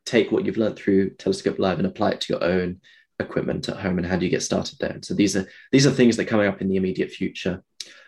take 0.06 0.32
what 0.32 0.46
you've 0.46 0.58
learned 0.58 0.76
through 0.76 1.12
Telescope 1.12 1.60
Live 1.60 1.78
and 1.78 1.88
apply 1.88 2.12
it 2.12 2.22
to 2.22 2.34
your 2.34 2.44
own 2.44 2.82
equipment 3.20 3.70
at 3.70 3.78
home, 3.78 3.98
and 3.98 4.08
how 4.08 4.18
do 4.18 4.26
you 4.26 4.32
get 4.32 4.44
started 4.44 4.78
there? 4.80 5.00
So 5.02 5.14
these 5.14 5.36
are 5.36 5.48
these 5.72 5.88
are 5.88 5.92
things 5.92 6.18
that 6.18 6.24
are 6.24 6.30
coming 6.30 6.48
up 6.48 6.62
in 6.62 6.70
the 6.70 6.78
immediate 6.78 7.12
future. 7.12 7.64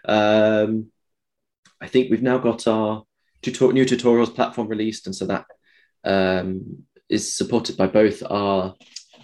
Um, 0.05 0.91
I 1.81 1.87
think 1.87 2.09
we've 2.09 2.21
now 2.21 2.37
got 2.37 2.67
our 2.67 3.03
tutor- 3.41 3.73
new 3.73 3.85
tutorials 3.85 4.33
platform 4.33 4.67
released, 4.67 5.05
and 5.05 5.15
so 5.15 5.25
that 5.25 5.45
um, 6.03 6.83
is 7.09 7.35
supported 7.35 7.77
by 7.77 7.87
both 7.87 8.23
our 8.29 8.75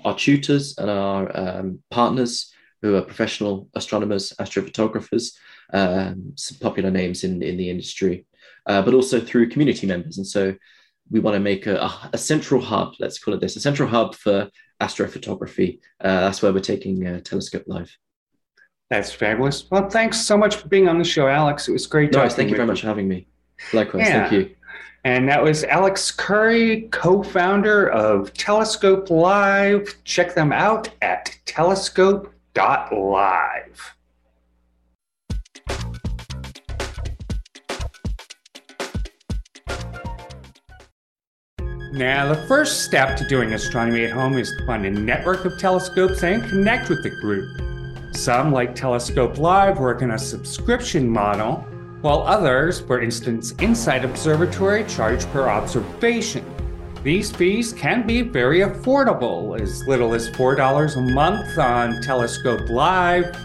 our 0.06 0.16
tutors 0.16 0.78
and 0.78 0.90
our 0.90 1.38
um, 1.38 1.80
partners 1.90 2.54
who 2.82 2.96
are 2.96 3.02
professional 3.02 3.70
astronomers, 3.76 4.34
astrophotographers, 4.40 5.38
um, 5.72 6.34
some 6.36 6.58
popular 6.60 6.92
names 6.92 7.24
in, 7.24 7.42
in 7.42 7.56
the 7.56 7.70
industry, 7.70 8.26
uh, 8.66 8.82
but 8.82 8.94
also 8.94 9.22
through 9.22 9.50
community 9.50 9.88
members. 9.88 10.18
And 10.18 10.28
so 10.28 10.54
we 11.10 11.22
want 11.22 11.36
to 11.36 11.40
make 11.40 11.66
a, 11.66 11.90
a, 12.12 12.18
central 12.18 12.62
hub, 12.62 12.94
let's 13.00 13.20
call 13.20 13.34
it 13.34 13.40
this, 13.40 13.56
a 13.56 13.62
central 13.62 13.88
hub 13.88 14.16
for 14.16 14.50
astrophotography. 14.82 15.80
Uh, 16.02 16.22
that's 16.22 16.42
where 16.42 16.52
we're 16.52 16.60
taking 16.60 17.08
uh, 17.08 17.22
Telescope 17.22 17.64
Live. 17.68 17.96
That's 18.94 19.12
fabulous. 19.12 19.66
Well, 19.72 19.90
thanks 19.90 20.22
so 20.22 20.38
much 20.38 20.58
for 20.58 20.68
being 20.68 20.88
on 20.88 21.00
the 21.00 21.04
show, 21.04 21.28
Alex. 21.28 21.68
It 21.68 21.72
was 21.72 21.88
great. 21.88 22.12
Talking 22.12 22.30
thank 22.30 22.52
you 22.52 22.56
very 22.56 22.68
much 22.68 22.82
for 22.82 22.88
having 22.88 23.08
me. 23.08 23.26
Likewise, 23.74 24.08
Yeah. 24.08 24.30
thank 24.30 24.32
you. 24.34 24.52
And 25.04 25.28
that 25.30 25.42
was 25.42 25.64
Alex 25.64 26.12
Curry, 26.12 26.90
co-founder 26.92 27.90
of 27.90 28.32
Telescope 28.36 29.10
Live. 29.10 29.96
Check 30.04 30.36
them 30.36 30.54
out 30.54 30.90
at 31.02 31.36
telescope.live. 31.48 33.96
Now, 41.94 42.32
the 42.32 42.46
first 42.48 42.84
step 42.84 43.18
to 43.18 43.28
doing 43.28 43.54
astronomy 43.54 44.06
at 44.06 44.12
home 44.12 44.38
is 44.38 44.52
to 44.52 44.66
find 44.68 44.86
a 44.86 44.92
network 44.92 45.46
of 45.46 45.58
telescopes 45.58 46.24
and 46.24 46.44
connect 46.44 46.90
with 46.90 47.02
the 47.02 47.10
group. 47.10 47.73
Some, 48.16 48.52
like 48.52 48.76
Telescope 48.76 49.38
Live, 49.38 49.80
work 49.80 50.02
in 50.02 50.12
a 50.12 50.20
subscription 50.20 51.10
model, 51.10 51.66
while 52.02 52.22
others, 52.22 52.80
for 52.80 53.02
instance, 53.02 53.54
Insight 53.60 54.06
Observatory, 54.06 54.86
charge 54.86 55.26
per 55.32 55.50
observation. 55.50 56.46
These 57.04 57.32
fees 57.32 57.74
can 57.74 58.06
be 58.06 58.22
very 58.22 58.60
affordable, 58.60 59.60
as 59.60 59.86
little 59.88 60.14
as 60.14 60.30
$4 60.30 60.96
a 60.96 61.14
month 61.14 61.58
on 61.58 62.02
Telescope 62.02 62.70
Live, 62.70 63.36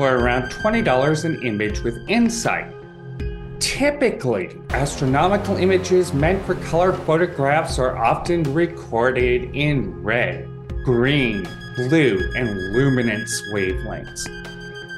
or 0.00 0.16
around 0.16 0.50
$20 0.50 1.24
an 1.24 1.42
image 1.42 1.80
with 1.80 1.96
Insight. 2.08 2.74
Typically, 3.60 4.60
astronomical 4.70 5.56
images 5.56 6.12
meant 6.12 6.44
for 6.44 6.54
color 6.56 6.92
photographs 6.92 7.78
are 7.78 7.96
often 7.96 8.42
recorded 8.54 9.54
in 9.54 10.02
red, 10.02 10.48
green, 10.84 11.48
blue, 11.76 12.30
and 12.36 12.72
luminance 12.74 13.40
wavelengths. 13.52 14.28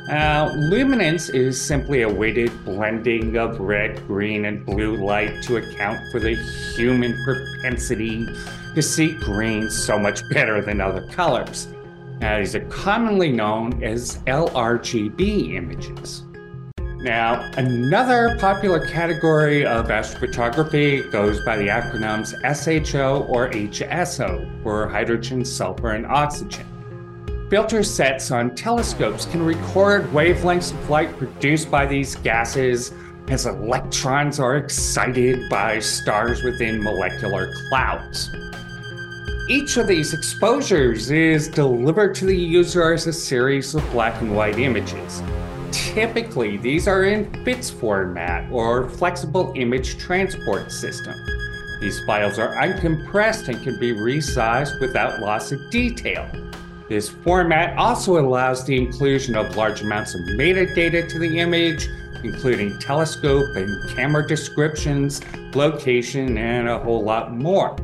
Now, 0.08 0.52
luminance 0.52 1.28
is 1.28 1.60
simply 1.60 2.02
a 2.02 2.08
weighted 2.08 2.64
blending 2.64 3.36
of 3.36 3.60
red, 3.60 4.04
green, 4.06 4.44
and 4.44 4.66
blue 4.66 4.96
light 4.96 5.42
to 5.44 5.56
account 5.56 6.00
for 6.10 6.18
the 6.18 6.34
human 6.76 7.16
propensity 7.24 8.26
to 8.74 8.82
see 8.82 9.12
green 9.14 9.70
so 9.70 9.98
much 9.98 10.28
better 10.30 10.60
than 10.60 10.80
other 10.80 11.06
colors. 11.12 11.68
Now, 12.20 12.38
these 12.38 12.54
are 12.54 12.64
commonly 12.66 13.30
known 13.30 13.82
as 13.82 14.18
LRGB 14.26 15.54
images. 15.54 16.25
Now, 17.00 17.50
another 17.58 18.36
popular 18.38 18.86
category 18.86 19.66
of 19.66 19.88
astrophotography 19.88 21.10
goes 21.12 21.44
by 21.44 21.56
the 21.56 21.68
acronyms 21.68 22.32
SHO 22.42 23.26
or 23.28 23.50
HSO 23.50 24.62
for 24.62 24.88
hydrogen, 24.88 25.44
sulfur, 25.44 25.90
and 25.90 26.06
oxygen. 26.06 26.66
Filter 27.50 27.82
sets 27.82 28.30
on 28.30 28.54
telescopes 28.54 29.26
can 29.26 29.42
record 29.42 30.06
wavelengths 30.06 30.72
of 30.72 30.90
light 30.90 31.16
produced 31.18 31.70
by 31.70 31.86
these 31.86 32.16
gases 32.16 32.92
as 33.28 33.44
electrons 33.44 34.40
are 34.40 34.56
excited 34.56 35.48
by 35.50 35.78
stars 35.78 36.42
within 36.42 36.82
molecular 36.82 37.52
clouds. 37.68 38.30
Each 39.48 39.76
of 39.76 39.86
these 39.86 40.12
exposures 40.14 41.10
is 41.10 41.46
delivered 41.46 42.14
to 42.16 42.24
the 42.24 42.36
user 42.36 42.92
as 42.92 43.06
a 43.06 43.12
series 43.12 43.74
of 43.74 43.90
black 43.92 44.20
and 44.22 44.34
white 44.34 44.58
images. 44.58 45.22
Typically, 45.76 46.56
these 46.56 46.88
are 46.88 47.04
in 47.04 47.30
FITS 47.44 47.70
format 47.70 48.50
or 48.50 48.88
flexible 48.88 49.52
image 49.56 49.98
transport 49.98 50.72
system. 50.72 51.14
These 51.80 52.00
files 52.04 52.38
are 52.38 52.54
uncompressed 52.56 53.48
and 53.48 53.62
can 53.62 53.78
be 53.78 53.92
resized 53.92 54.80
without 54.80 55.20
loss 55.20 55.52
of 55.52 55.70
detail. 55.70 56.26
This 56.88 57.08
format 57.08 57.76
also 57.76 58.18
allows 58.18 58.64
the 58.64 58.76
inclusion 58.76 59.36
of 59.36 59.56
large 59.56 59.82
amounts 59.82 60.14
of 60.14 60.20
metadata 60.38 61.08
to 61.08 61.18
the 61.18 61.38
image, 61.38 61.88
including 62.24 62.78
telescope 62.78 63.54
and 63.56 63.90
camera 63.94 64.26
descriptions, 64.26 65.20
location, 65.54 66.38
and 66.38 66.68
a 66.68 66.78
whole 66.78 67.02
lot 67.02 67.34
more. 67.34 67.76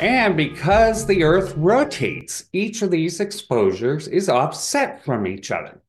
And 0.00 0.36
because 0.36 1.06
the 1.06 1.22
Earth 1.24 1.54
rotates, 1.56 2.44
each 2.52 2.80
of 2.80 2.90
these 2.90 3.20
exposures 3.20 4.08
is 4.08 4.30
offset 4.30 5.04
from 5.04 5.26
each 5.26 5.50
other. 5.50 5.80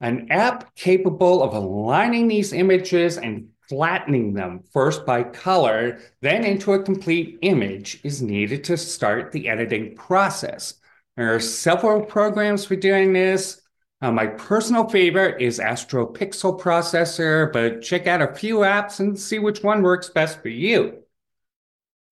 An 0.00 0.28
app 0.30 0.74
capable 0.76 1.42
of 1.42 1.54
aligning 1.54 2.28
these 2.28 2.52
images 2.52 3.18
and 3.18 3.48
flattening 3.68 4.32
them 4.32 4.62
first 4.72 5.04
by 5.04 5.22
color, 5.22 6.00
then 6.22 6.44
into 6.44 6.72
a 6.72 6.82
complete 6.82 7.38
image 7.42 8.00
is 8.04 8.22
needed 8.22 8.64
to 8.64 8.76
start 8.76 9.32
the 9.32 9.48
editing 9.48 9.94
process. 9.96 10.74
There 11.16 11.34
are 11.34 11.40
several 11.40 12.00
programs 12.04 12.64
for 12.64 12.76
doing 12.76 13.12
this. 13.12 13.60
Uh, 14.00 14.12
my 14.12 14.26
personal 14.26 14.88
favorite 14.88 15.42
is 15.42 15.58
Astro 15.58 16.06
Pixel 16.06 16.58
Processor, 16.58 17.52
but 17.52 17.82
check 17.82 18.06
out 18.06 18.22
a 18.22 18.34
few 18.34 18.58
apps 18.58 19.00
and 19.00 19.18
see 19.18 19.40
which 19.40 19.64
one 19.64 19.82
works 19.82 20.08
best 20.08 20.40
for 20.40 20.48
you. 20.48 21.02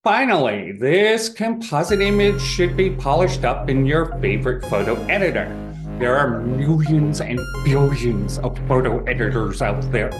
Finally, 0.03 0.73
this 0.73 1.29
composite 1.29 2.01
image 2.01 2.41
should 2.41 2.77
be 2.77 2.91
polished 2.91 3.45
up 3.45 3.71
in 3.71 3.87
your 3.87 4.17
favorite 4.21 4.65
photo 4.67 4.97
editor. 5.05 5.66
There 5.99 6.15
are 6.15 6.41
millions 6.41 7.23
and 7.23 7.41
billions 7.65 8.39
of 8.41 8.59
photo 8.69 9.03
editors 9.05 9.63
out 9.63 9.81
there. 9.91 10.11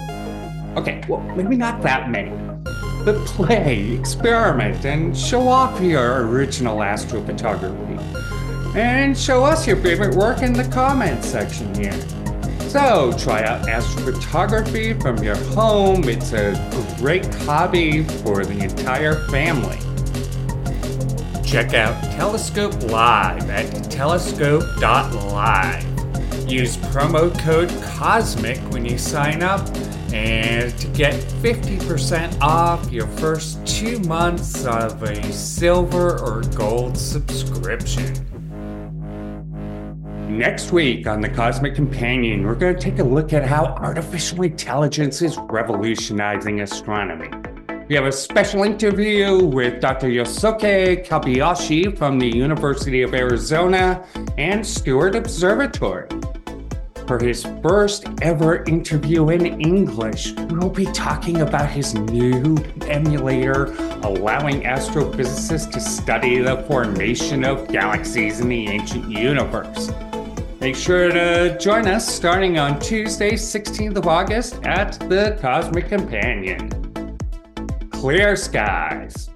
Okay, 0.77 1.03
well, 1.07 1.21
maybe 1.37 1.55
not 1.55 1.83
that 1.83 2.11
many. 2.11 2.31
But 3.05 3.25
play, 3.27 3.93
experiment, 3.93 4.87
and 4.87 5.17
show 5.17 5.47
off 5.47 5.81
your 5.83 6.27
original 6.27 6.79
astrophotography 6.79 8.01
and 8.75 9.17
show 9.17 9.45
us 9.45 9.67
your 9.67 9.77
favorite 9.77 10.15
work 10.15 10.43
in 10.43 10.53
the 10.53 10.65
comments 10.65 11.29
section 11.29 11.75
here. 11.75 11.99
So 12.69 13.13
try 13.19 13.43
out 13.45 13.67
astrophotography 13.67 15.01
from 15.01 15.23
your 15.23 15.37
home. 15.55 16.05
It's 16.09 16.33
a 16.33 16.55
great 16.99 17.27
hobby 17.45 18.03
for 18.03 18.45
the 18.45 18.65
entire 18.65 19.27
family. 19.29 19.79
Check 21.47 21.75
out 21.75 22.03
Telescope 22.03 22.83
Live 22.91 23.49
at 23.49 23.89
telescope.live. 23.89 25.85
Use 26.51 26.77
promo 26.77 27.39
code 27.39 27.69
COSMIC 27.69 28.73
when 28.73 28.85
you 28.85 28.99
sign 28.99 29.45
up 29.45 29.61
and 30.13 30.77
to 30.77 30.89
get 30.89 31.15
50% 31.15 32.41
off 32.41 32.91
your 32.91 33.07
first 33.07 33.65
two 33.65 34.01
months 34.01 34.65
of 34.67 35.01
a 35.05 35.33
silver 35.33 36.19
or 36.19 36.43
gold 36.57 36.99
subscription. 36.99 38.13
Next 40.29 40.73
week 40.73 41.07
on 41.07 41.21
The 41.21 41.29
Cosmic 41.29 41.77
Companion, 41.77 42.45
we're 42.45 42.57
going 42.57 42.75
to 42.75 42.81
take 42.81 42.99
a 42.99 43.05
look 43.05 43.33
at 43.33 43.45
how 43.45 43.67
artificial 43.67 44.43
intelligence 44.43 45.23
is 45.23 45.39
revolutionizing 45.39 46.63
astronomy. 46.63 47.31
We 47.89 47.95
have 47.95 48.07
a 48.07 48.11
special 48.11 48.65
interview 48.65 49.45
with 49.45 49.81
Dr. 49.81 50.09
Yosuke 50.09 51.07
Kobayashi 51.07 51.97
from 51.97 52.19
the 52.19 52.27
University 52.27 53.03
of 53.03 53.15
Arizona 53.15 54.05
and 54.37 54.67
Steward 54.67 55.15
Observatory. 55.15 56.09
For 57.07 57.21
his 57.21 57.47
first 57.63 58.09
ever 58.23 58.65
interview 58.65 59.29
in 59.29 59.61
English, 59.61 60.33
we'll 60.33 60.69
be 60.69 60.87
talking 60.87 61.43
about 61.43 61.71
his 61.71 61.95
new 61.95 62.57
emulator 62.89 63.67
allowing 64.03 64.63
astrophysicists 64.63 65.71
to 65.71 65.79
study 65.79 66.39
the 66.39 66.65
formation 66.65 67.45
of 67.45 67.69
galaxies 67.69 68.41
in 68.41 68.49
the 68.49 68.67
ancient 68.67 69.09
universe. 69.09 69.93
Make 70.61 70.75
sure 70.75 71.13
to 71.13 71.57
join 71.61 71.87
us 71.87 72.13
starting 72.13 72.59
on 72.59 72.81
Tuesday, 72.81 73.35
16th 73.35 73.97
of 73.97 74.09
August 74.09 74.55
at 74.65 74.99
the 75.09 75.39
Cosmic 75.41 75.89
Companion. 75.89 76.76
Clear 78.01 78.37
skies. 78.37 79.31